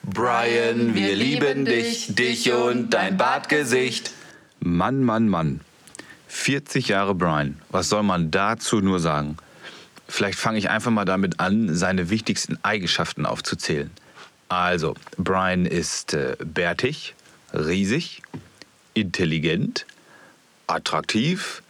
Brian, 0.04 0.94
wir 0.94 1.16
lieben 1.16 1.64
dich, 1.64 2.14
dich 2.16 2.52
und 2.52 2.90
dein 2.90 3.16
Bartgesicht. 3.16 4.12
Mann, 4.60 5.06
Mann, 5.06 5.30
Mann. 5.30 5.62
40 6.28 6.90
Jahre 6.90 7.16
Brian. 7.16 7.62
Was 7.70 7.90
soll 7.90 8.04
man 8.04 8.32
dazu 8.32 8.80
nur 8.80 9.00
sagen? 9.00 9.38
Vielleicht 10.08 10.40
fange 10.40 10.58
ich 10.58 10.70
einfach 10.70 10.92
mal 10.92 11.06
damit 11.06 11.40
an, 11.40 11.76
seine 11.76 12.10
wichtigsten 12.10 12.58
Eigenschaften 12.64 13.26
aufzuzählen. 13.26 13.92
Also, 14.50 14.96
Brian 15.18 15.66
ist 15.66 16.14
äh, 16.14 16.38
bärtig, 16.40 17.16
riesig, 17.54 18.22
intelligent, 18.94 19.86
attraktiv 20.68 21.62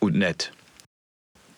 und 0.00 0.16
nett. 0.16 0.52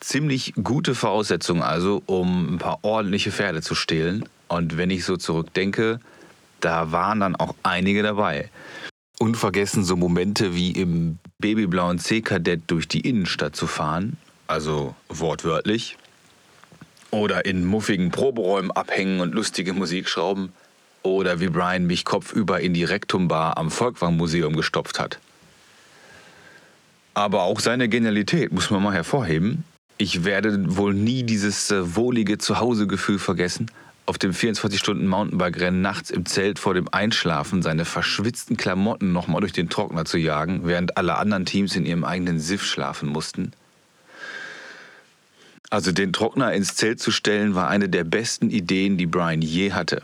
Ziemlich 0.01 0.53
gute 0.63 0.95
Voraussetzungen 0.95 1.63
also, 1.63 2.03
um 2.07 2.55
ein 2.55 2.59
paar 2.59 2.81
ordentliche 2.83 3.33
Pferde 3.33 3.63
zu 3.63 3.75
stehlen. 3.75 4.29
Und 4.49 4.77
wenn 4.77 4.91
ich 4.91 5.05
so 5.05 5.17
zurückdenke, 5.17 6.01
da 6.61 6.93
waren 6.93 7.21
dann 7.21 7.37
auch 7.37 7.55
einige 7.63 8.03
dabei. 8.03 8.51
Unvergessen 9.19 9.85
so 9.85 9.97
Momente 9.97 10.55
wie 10.55 10.71
im 10.71 11.19
babyblauen 11.41 12.01
C-Kadett 12.01 12.63
durch 12.67 12.89
die 12.89 13.01
Innenstadt 13.01 13.55
zu 13.55 13.69
fahren, 13.69 14.17
also 14.49 14.97
wortwörtlich, 15.09 15.97
oder 17.13 17.45
in 17.45 17.65
muffigen 17.65 18.11
Proberäumen 18.11 18.73
abhängen 18.73 19.21
und 19.21 19.35
lustige 19.35 19.73
Musik 19.73 20.09
schrauben, 20.09 20.53
oder 21.05 21.39
wie 21.39 21.49
Brian 21.49 21.87
mich 21.87 22.05
kopfüber 22.05 22.59
in 22.61 22.75
die 22.75 22.83
Rektumbar 22.83 23.57
am 23.57 23.71
Volkwang-Museum 23.71 24.57
gestopft 24.57 24.99
hat. 24.99 25.21
Aber 27.15 27.43
auch 27.43 27.61
seine 27.61 27.89
Genialität 27.89 28.51
muss 28.51 28.71
man 28.71 28.83
mal 28.83 28.95
hervorheben. 28.95 29.63
Ich 29.97 30.25
werde 30.25 30.77
wohl 30.77 30.93
nie 30.93 31.23
dieses 31.23 31.71
äh, 31.71 31.95
wohlige 31.95 32.39
Zuhausegefühl 32.39 33.21
vergessen, 33.21 33.71
auf 34.09 34.17
dem 34.17 34.33
24-Stunden-Mountainbike-Rennen 34.33 35.83
nachts 35.83 36.11
im 36.11 36.25
Zelt 36.25 36.59
vor 36.59 36.73
dem 36.73 36.89
Einschlafen 36.91 37.61
seine 37.63 37.85
verschwitzten 37.85 38.57
Klamotten 38.57 39.13
nochmal 39.13 39.43
durch 39.43 39.53
den 39.53 39.69
Trockner 39.69 40.07
zu 40.07 40.17
jagen, 40.17 40.63
während 40.65 40.97
alle 40.97 41.17
anderen 41.17 41.45
Teams 41.45 41.77
in 41.77 41.85
ihrem 41.85 42.05
eigenen 42.05 42.41
Siff 42.41 42.65
schlafen 42.65 43.11
mussten. 43.11 43.53
Also 45.69 45.93
den 45.93 46.15
Trockner 46.15 46.55
ins 46.55 46.75
Zelt 46.75 47.01
zu 47.01 47.11
stellen, 47.11 47.55
war 47.55 47.69
eine 47.69 47.91
der 47.91 48.05
besten 48.05 48.49
Ideen, 48.49 48.97
die 48.97 49.05
Brian 49.05 49.43
je 49.43 49.73
hatte. 49.73 50.03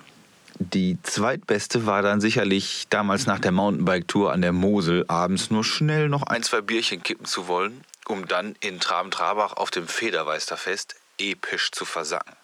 Die 0.59 0.99
zweitbeste 1.03 1.87
war 1.87 2.03
dann 2.03 2.21
sicherlich 2.21 2.87
damals 2.91 3.25
nach 3.27 3.39
der 3.39 3.53
Mountainbike-Tour 3.53 4.31
an 4.31 4.43
der 4.43 4.53
Mosel 4.53 5.07
abends 5.09 5.51
nur 5.51 5.65
schnell 5.65 6.11
noch 6.11 6.25
ein, 6.25 6.43
zwei 6.43 6.61
Bierchen 6.61 7.03
kippen 7.03 7.25
zu 7.25 7.49
wollen, 7.49 7.81
um 8.07 8.29
dann 8.29 8.55
in 8.61 8.81
Traben-Trabach 8.81 9.55
auf 9.55 9.71
dem 9.71 9.89
Federweisterfest 9.89 10.95
episch 11.19 11.71
zu 11.73 11.87
versacken. 11.87 12.35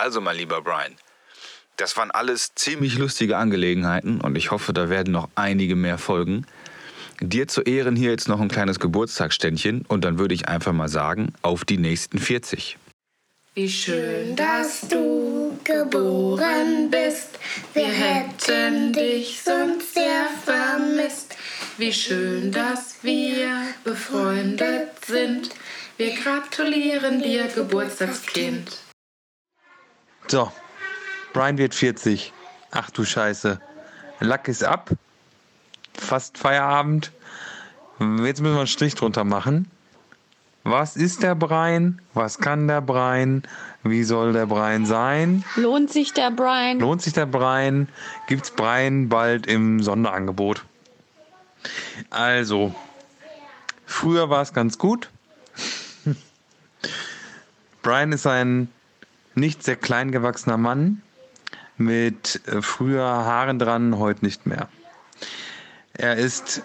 Also, 0.00 0.20
mein 0.20 0.36
lieber 0.36 0.62
Brian, 0.62 0.94
das 1.76 1.96
waren 1.96 2.12
alles 2.12 2.54
ziemlich 2.54 2.98
lustige 2.98 3.36
Angelegenheiten 3.36 4.20
und 4.20 4.36
ich 4.36 4.52
hoffe, 4.52 4.72
da 4.72 4.90
werden 4.90 5.12
noch 5.12 5.28
einige 5.34 5.74
mehr 5.74 5.98
folgen. 5.98 6.46
Dir 7.20 7.48
zu 7.48 7.62
Ehren 7.62 7.96
hier 7.96 8.12
jetzt 8.12 8.28
noch 8.28 8.40
ein 8.40 8.46
kleines 8.46 8.78
Geburtstagsständchen 8.78 9.84
und 9.88 10.04
dann 10.04 10.20
würde 10.20 10.36
ich 10.36 10.46
einfach 10.46 10.72
mal 10.72 10.86
sagen, 10.86 11.32
auf 11.42 11.64
die 11.64 11.78
nächsten 11.78 12.20
40. 12.20 12.78
Wie 13.56 13.68
schön, 13.68 14.36
dass 14.36 14.82
du 14.82 15.58
geboren 15.64 16.92
bist. 16.92 17.36
Wir 17.74 17.88
hätten 17.88 18.92
dich 18.92 19.42
sonst 19.42 19.94
sehr 19.94 20.28
vermisst. 20.44 21.36
Wie 21.76 21.92
schön, 21.92 22.52
dass 22.52 23.02
wir 23.02 23.62
befreundet 23.82 25.04
sind. 25.04 25.50
Wir 25.96 26.14
gratulieren 26.14 27.20
dir, 27.20 27.48
Geburtstagskind. 27.48 28.87
So, 30.30 30.52
Brian 31.32 31.56
wird 31.56 31.74
40. 31.74 32.34
Ach 32.70 32.90
du 32.90 33.06
Scheiße. 33.06 33.60
Lack 34.20 34.46
ist 34.48 34.62
ab. 34.62 34.90
Fast 35.94 36.36
Feierabend. 36.36 37.12
Jetzt 37.98 38.42
müssen 38.42 38.52
wir 38.52 38.58
einen 38.58 38.66
Strich 38.66 38.94
drunter 38.94 39.24
machen. 39.24 39.70
Was 40.64 40.96
ist 40.96 41.22
der 41.22 41.34
Brian? 41.34 42.02
Was 42.12 42.38
kann 42.38 42.68
der 42.68 42.82
Brian? 42.82 43.42
Wie 43.84 44.02
soll 44.02 44.34
der 44.34 44.44
Brian 44.44 44.84
sein? 44.84 45.44
Lohnt 45.56 45.90
sich 45.90 46.12
der 46.12 46.30
Brian? 46.30 46.78
Lohnt 46.78 47.00
sich 47.00 47.14
der 47.14 47.24
Brian? 47.24 47.88
Gibt's 48.26 48.50
Brian 48.50 49.08
bald 49.08 49.46
im 49.46 49.82
Sonderangebot? 49.82 50.62
Also, 52.10 52.74
früher 53.86 54.28
war 54.28 54.42
es 54.42 54.52
ganz 54.52 54.76
gut. 54.76 55.08
Brian 57.82 58.12
ist 58.12 58.26
ein 58.26 58.68
nicht 59.38 59.64
sehr 59.64 59.76
klein 59.76 60.12
gewachsener 60.12 60.56
Mann 60.56 61.02
mit 61.76 62.40
äh, 62.46 62.62
früher 62.62 63.04
Haaren 63.04 63.58
dran, 63.58 63.98
heute 63.98 64.24
nicht 64.24 64.46
mehr. 64.46 64.68
Er 65.94 66.16
ist 66.16 66.62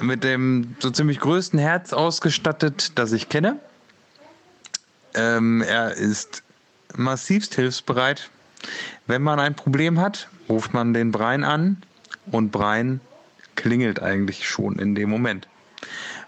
mit 0.00 0.24
dem 0.24 0.76
so 0.78 0.90
ziemlich 0.90 1.20
größten 1.20 1.58
Herz 1.58 1.92
ausgestattet, 1.92 2.92
das 2.98 3.12
ich 3.12 3.28
kenne. 3.28 3.58
Ähm, 5.14 5.62
er 5.62 5.94
ist 5.94 6.42
massivst 6.96 7.54
hilfsbereit. 7.54 8.30
Wenn 9.06 9.22
man 9.22 9.40
ein 9.40 9.54
Problem 9.54 10.00
hat, 10.00 10.28
ruft 10.48 10.74
man 10.74 10.94
den 10.94 11.12
Brein 11.12 11.44
an 11.44 11.82
und 12.30 12.50
Brein 12.50 13.00
klingelt 13.56 14.00
eigentlich 14.00 14.48
schon 14.48 14.78
in 14.78 14.94
dem 14.94 15.10
Moment. 15.10 15.48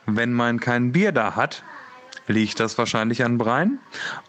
Wenn 0.06 0.32
man 0.32 0.60
kein 0.60 0.92
Bier 0.92 1.12
da 1.12 1.36
hat, 1.36 1.62
liegt 2.26 2.60
das 2.60 2.76
wahrscheinlich 2.78 3.24
an 3.24 3.38
Brein. 3.38 3.78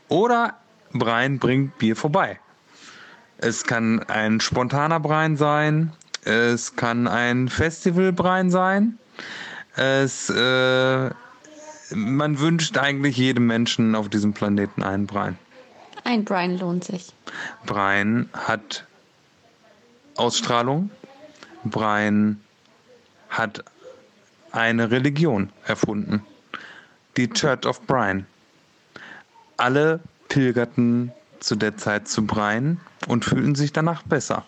Oder 0.07 0.57
Brein 0.93 1.39
bringt 1.39 1.77
Bier 1.77 1.95
vorbei. 1.95 2.39
Es 3.37 3.63
kann 3.63 4.01
ein 4.03 4.39
spontaner 4.39 4.99
Brein 4.99 5.35
sein, 5.37 5.91
es 6.23 6.75
kann 6.75 7.07
ein 7.07 7.49
Festivalbrein 7.49 8.49
sein. 8.49 8.97
Es, 9.75 10.29
äh, 10.29 11.09
man 11.93 12.39
wünscht 12.39 12.77
eigentlich 12.77 13.17
jedem 13.17 13.47
Menschen 13.47 13.95
auf 13.95 14.07
diesem 14.07 14.33
Planeten 14.33 14.83
einen 14.83 15.07
Brein. 15.07 15.37
Ein 16.05 16.23
Brian 16.23 16.57
lohnt 16.57 16.83
sich. 16.83 17.11
Brian 17.65 18.29
hat 18.33 18.85
Ausstrahlung. 20.15 20.91
Brian 21.63 22.41
hat 23.29 23.63
eine 24.51 24.91
Religion 24.91 25.49
erfunden. 25.65 26.23
Die 27.17 27.29
Church 27.29 27.65
of 27.65 27.81
Brian. 27.87 28.25
Alle 29.57 29.99
pilgerten 30.33 31.11
zu 31.39 31.55
der 31.55 31.77
Zeit 31.77 32.07
zu 32.07 32.25
Brein 32.25 32.79
und 33.07 33.23
fühlten 33.23 33.53
sich 33.53 33.71
danach 33.71 34.01
besser. 34.01 34.43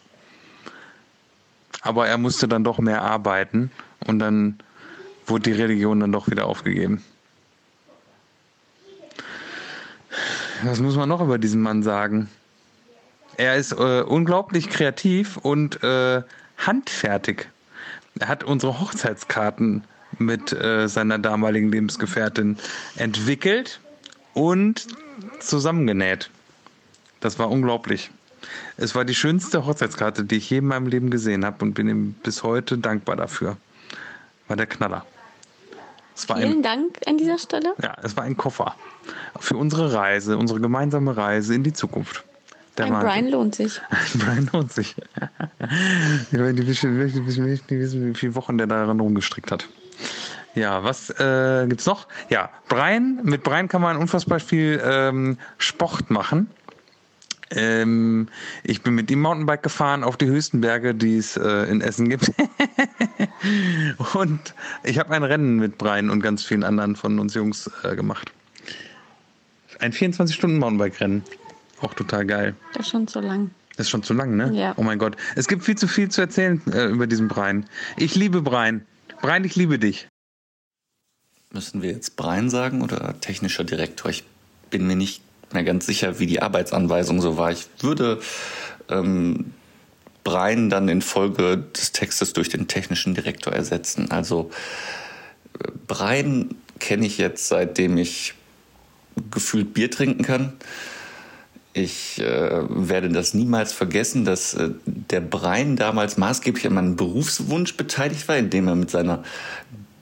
Aber 1.81 2.07
er 2.07 2.17
musste 2.17 2.47
dann 2.47 2.63
doch 2.63 2.79
mehr 2.79 3.03
arbeiten 3.03 3.69
und 4.07 4.17
dann 4.17 4.57
wurde 5.27 5.51
die 5.51 5.61
Religion 5.61 5.99
dann 5.99 6.11
doch 6.11 6.27
wieder 6.27 6.47
aufgegeben. 6.47 7.03
Was 10.63 10.79
muss 10.79 10.95
man 10.95 11.07
noch 11.07 11.21
über 11.21 11.37
diesen 11.37 11.61
Mann 11.61 11.83
sagen? 11.83 12.29
Er 13.37 13.55
ist 13.55 13.73
äh, 13.73 14.01
unglaublich 14.01 14.69
kreativ 14.69 15.37
und 15.37 15.83
äh, 15.83 16.23
handfertig. 16.57 17.47
Er 18.19 18.27
hat 18.27 18.43
unsere 18.43 18.79
Hochzeitskarten 18.79 19.83
mit 20.17 20.51
äh, 20.51 20.87
seiner 20.87 21.19
damaligen 21.19 21.69
Lebensgefährtin 21.71 22.57
entwickelt 22.95 23.81
und 24.35 24.85
zusammengenäht. 25.39 26.29
Das 27.21 27.39
war 27.39 27.49
unglaublich. 27.49 28.11
Es 28.77 28.93
war 28.93 29.05
die 29.05 29.15
schönste 29.15 29.65
Hochzeitskarte, 29.65 30.23
die 30.23 30.35
ich 30.35 30.49
je 30.51 30.59
in 30.59 30.67
meinem 30.67 30.85
Leben 30.85 31.09
gesehen 31.09 31.43
habe 31.43 31.65
und 31.65 31.73
bin 31.73 31.89
ihm 31.89 32.13
bis 32.21 32.43
heute 32.43 32.77
dankbar 32.77 33.15
dafür. 33.15 33.57
War 34.47 34.55
der 34.55 34.67
Knaller. 34.67 35.03
Vielen 36.13 36.57
ein, 36.57 36.63
Dank 36.63 36.99
an 37.07 37.17
dieser 37.17 37.39
Stelle. 37.39 37.73
Ja, 37.81 37.95
es 38.03 38.15
war 38.15 38.23
ein 38.23 38.37
Koffer 38.37 38.75
für 39.39 39.57
unsere 39.57 39.93
Reise, 39.93 40.37
unsere 40.37 40.59
gemeinsame 40.61 41.17
Reise 41.17 41.55
in 41.55 41.63
die 41.63 41.73
Zukunft. 41.73 42.23
Der 42.77 42.85
ein 42.85 42.93
Brian 42.93 43.29
lohnt 43.29 43.55
sich. 43.55 43.81
Ein 43.89 44.19
Brian 44.19 44.49
lohnt 44.53 44.71
sich. 44.71 44.95
ich 46.31 46.37
möchte 46.37 46.63
nicht 46.63 46.83
wissen, 47.69 48.07
wie 48.07 48.13
viele 48.13 48.35
Wochen 48.35 48.57
der 48.57 48.67
daran 48.67 48.99
rumgestrickt 48.99 49.51
hat. 49.51 49.67
Ja, 50.55 50.83
was 50.83 51.09
äh, 51.11 51.65
gibt's 51.67 51.85
noch? 51.85 52.07
Ja, 52.29 52.49
Brian. 52.69 53.19
Mit 53.23 53.43
Brian 53.43 53.67
kann 53.67 53.81
man 53.81 53.97
unfassbar 53.97 54.39
viel 54.39 54.81
ähm, 54.83 55.37
Sport 55.57 56.09
machen. 56.09 56.49
Ähm, 57.51 58.27
ich 58.63 58.81
bin 58.81 58.95
mit 58.95 59.11
ihm 59.11 59.21
Mountainbike 59.21 59.63
gefahren 59.63 60.03
auf 60.03 60.17
die 60.17 60.25
höchsten 60.25 60.61
Berge, 60.61 60.95
die 60.95 61.17
es 61.17 61.37
äh, 61.37 61.69
in 61.69 61.81
Essen 61.81 62.09
gibt. 62.09 62.31
und 64.15 64.55
ich 64.83 64.97
habe 64.97 65.13
ein 65.13 65.23
Rennen 65.23 65.57
mit 65.57 65.77
Brian 65.77 66.09
und 66.09 66.21
ganz 66.21 66.43
vielen 66.43 66.63
anderen 66.63 66.95
von 66.95 67.19
uns 67.19 67.33
Jungs 67.33 67.69
äh, 67.83 67.95
gemacht. 67.95 68.31
Ein 69.79 69.91
24-Stunden-Mountainbike-Rennen. 69.91 71.23
Auch 71.81 71.93
total 71.93 72.25
geil. 72.25 72.55
Das 72.73 72.85
ist 72.85 72.91
schon 72.91 73.07
zu 73.07 73.19
lang. 73.19 73.51
Das 73.75 73.87
ist 73.87 73.89
schon 73.91 74.03
zu 74.03 74.13
lang, 74.13 74.37
ne? 74.37 74.51
Ja. 74.53 74.73
Oh 74.77 74.83
mein 74.83 74.97
Gott. 74.97 75.17
Es 75.35 75.47
gibt 75.47 75.63
viel 75.63 75.75
zu 75.75 75.87
viel 75.87 76.09
zu 76.09 76.21
erzählen 76.21 76.61
äh, 76.71 76.85
über 76.85 77.07
diesen 77.07 77.27
Brian. 77.27 77.65
Ich 77.97 78.15
liebe 78.15 78.41
Brian. 78.41 78.85
Brian, 79.21 79.43
ich 79.43 79.55
liebe 79.55 79.77
dich. 79.77 80.07
Müssen 81.55 81.81
wir 81.81 81.91
jetzt 81.91 82.17
Brian 82.17 82.49
sagen 82.49 82.81
oder 82.81 83.15
technischer 83.21 83.63
Direktor? 83.63 84.11
Ich 84.11 84.25
bin 84.71 84.85
mir 84.87 84.97
nicht 84.97 85.21
mehr 85.53 85.63
ganz 85.63 85.85
sicher, 85.85 86.19
wie 86.19 86.25
die 86.25 86.41
Arbeitsanweisung 86.41 87.21
so 87.21 87.37
war. 87.37 87.49
Ich 87.49 87.67
würde 87.79 88.19
ähm, 88.89 89.53
Brian 90.25 90.69
dann 90.69 90.89
in 90.89 91.01
Folge 91.01 91.57
des 91.73 91.93
Textes 91.93 92.33
durch 92.33 92.49
den 92.49 92.67
technischen 92.67 93.15
Direktor 93.15 93.53
ersetzen. 93.53 94.11
Also 94.11 94.51
äh, 95.57 95.69
Brian 95.87 96.55
kenne 96.79 97.05
ich 97.05 97.17
jetzt, 97.19 97.47
seitdem 97.47 97.95
ich 97.95 98.33
gefühlt 99.31 99.73
Bier 99.73 99.89
trinken 99.89 100.23
kann. 100.23 100.51
Ich 101.71 102.19
äh, 102.19 102.63
werde 102.67 103.07
das 103.07 103.33
niemals 103.33 103.71
vergessen, 103.71 104.25
dass 104.25 104.55
äh, 104.55 104.71
der 104.85 105.21
Brian 105.21 105.77
damals 105.77 106.17
maßgeblich 106.17 106.67
an 106.67 106.73
meinem 106.73 106.95
Berufswunsch 106.97 107.77
beteiligt 107.77 108.27
war, 108.27 108.35
indem 108.35 108.67
er 108.67 108.75
mit 108.75 108.91
seiner 108.91 109.23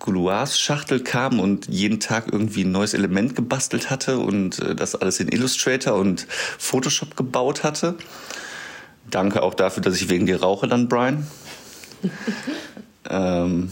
Gouloirs-Schachtel 0.03 0.99
kam 0.99 1.39
und 1.39 1.67
jeden 1.69 2.01
Tag 2.01 2.25
irgendwie 2.31 2.65
ein 2.65 2.71
neues 2.71 2.93
Element 2.93 3.35
gebastelt 3.35 3.89
hatte 3.89 4.19
und 4.19 4.59
äh, 4.59 4.75
das 4.75 4.95
alles 4.95 5.19
in 5.21 5.29
Illustrator 5.29 5.95
und 5.95 6.27
Photoshop 6.59 7.15
gebaut 7.15 7.63
hatte. 7.63 7.95
Danke 9.09 9.41
auch 9.41 9.53
dafür, 9.53 9.81
dass 9.81 9.95
ich 9.95 10.09
wegen 10.09 10.25
dir 10.25 10.41
rauche 10.41 10.67
dann, 10.67 10.89
Brian. 10.89 11.25
ähm, 13.09 13.71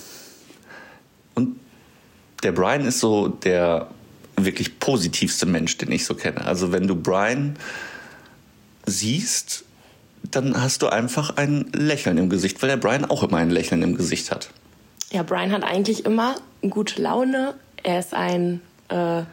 und 1.35 1.59
der 2.43 2.53
Brian 2.53 2.85
ist 2.85 3.01
so 3.01 3.27
der 3.27 3.89
wirklich 4.37 4.79
positivste 4.79 5.45
Mensch, 5.45 5.77
den 5.77 5.91
ich 5.91 6.05
so 6.05 6.15
kenne. 6.15 6.45
Also 6.45 6.71
wenn 6.71 6.87
du 6.87 6.95
Brian 6.95 7.57
siehst, 8.85 9.65
dann 10.23 10.61
hast 10.61 10.81
du 10.81 10.87
einfach 10.87 11.35
ein 11.35 11.69
Lächeln 11.73 12.17
im 12.17 12.29
Gesicht, 12.29 12.61
weil 12.61 12.69
der 12.69 12.77
Brian 12.77 13.03
auch 13.03 13.21
immer 13.23 13.37
ein 13.37 13.49
Lächeln 13.49 13.83
im 13.83 13.97
Gesicht 13.97 14.31
hat. 14.31 14.49
Ja, 15.11 15.23
Brian 15.23 15.51
hat 15.51 15.63
eigentlich 15.63 16.05
immer 16.05 16.35
gute 16.61 17.01
Laune. 17.01 17.55
Er 17.83 17.99
ist 17.99 18.13
ein, 18.13 18.61
äh, 18.87 19.23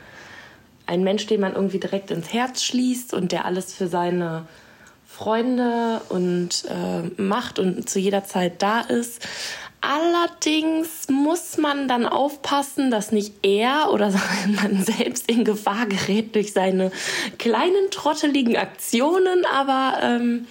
ein 0.86 1.04
Mensch, 1.04 1.26
den 1.26 1.40
man 1.40 1.54
irgendwie 1.54 1.78
direkt 1.78 2.10
ins 2.10 2.32
Herz 2.32 2.62
schließt 2.64 3.14
und 3.14 3.30
der 3.30 3.44
alles 3.44 3.72
für 3.72 3.86
seine 3.86 4.46
Freunde 5.06 6.00
und 6.08 6.64
äh, 6.68 7.20
macht 7.20 7.60
und 7.60 7.88
zu 7.88 8.00
jeder 8.00 8.24
Zeit 8.24 8.60
da 8.60 8.80
ist. 8.80 9.26
Allerdings 9.80 11.08
muss 11.08 11.56
man 11.56 11.86
dann 11.86 12.04
aufpassen, 12.04 12.90
dass 12.90 13.12
nicht 13.12 13.34
er 13.42 13.90
oder 13.92 14.12
man 14.48 14.82
selbst 14.82 15.30
in 15.30 15.44
Gefahr 15.44 15.86
gerät 15.86 16.34
durch 16.34 16.52
seine 16.52 16.90
kleinen 17.38 17.90
trotteligen 17.92 18.56
Aktionen. 18.56 19.44
Aber 19.46 19.98
ähm, 20.02 20.48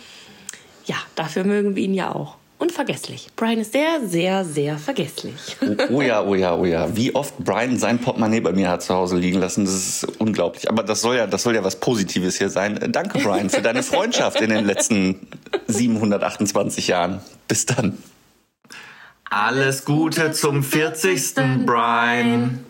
ja, 0.85 0.95
dafür 1.15 1.43
mögen 1.43 1.75
wir 1.75 1.83
ihn 1.83 1.93
ja 1.93 2.15
auch. 2.15 2.37
Unvergesslich. 2.59 3.27
Brian 3.35 3.59
ist 3.59 3.71
sehr, 3.71 4.01
sehr, 4.07 4.43
sehr 4.43 4.77
vergesslich. 4.79 5.57
Oh, 5.61 5.97
oh, 5.97 6.01
ja, 6.01 6.23
oh 6.23 6.33
ja, 6.33 6.55
oh 6.55 6.65
ja. 6.65 6.95
Wie 6.95 7.13
oft 7.13 7.37
Brian 7.37 7.77
sein 7.77 7.99
Portemonnaie 7.99 8.39
bei 8.39 8.51
mir 8.51 8.69
hat 8.69 8.81
zu 8.81 8.95
Hause 8.95 9.15
liegen 9.15 9.39
lassen, 9.39 9.65
das 9.65 9.75
ist 9.75 10.07
unglaublich. 10.19 10.67
Aber 10.69 10.81
das 10.81 11.01
soll 11.01 11.17
ja, 11.17 11.27
das 11.27 11.43
soll 11.43 11.53
ja 11.53 11.63
was 11.63 11.79
Positives 11.79 12.37
hier 12.37 12.49
sein. 12.49 12.79
Danke, 12.91 13.19
Brian, 13.19 13.51
für 13.51 13.61
deine 13.61 13.83
Freundschaft 13.83 14.41
in 14.41 14.49
den 14.49 14.65
letzten 14.65 15.27
728 15.67 16.87
Jahren. 16.87 17.21
Bis 17.47 17.67
dann. 17.67 17.99
Alles 19.29 19.85
Gute 19.85 20.31
zum 20.31 20.63
40. 20.63 21.35
Brian. 21.65 22.65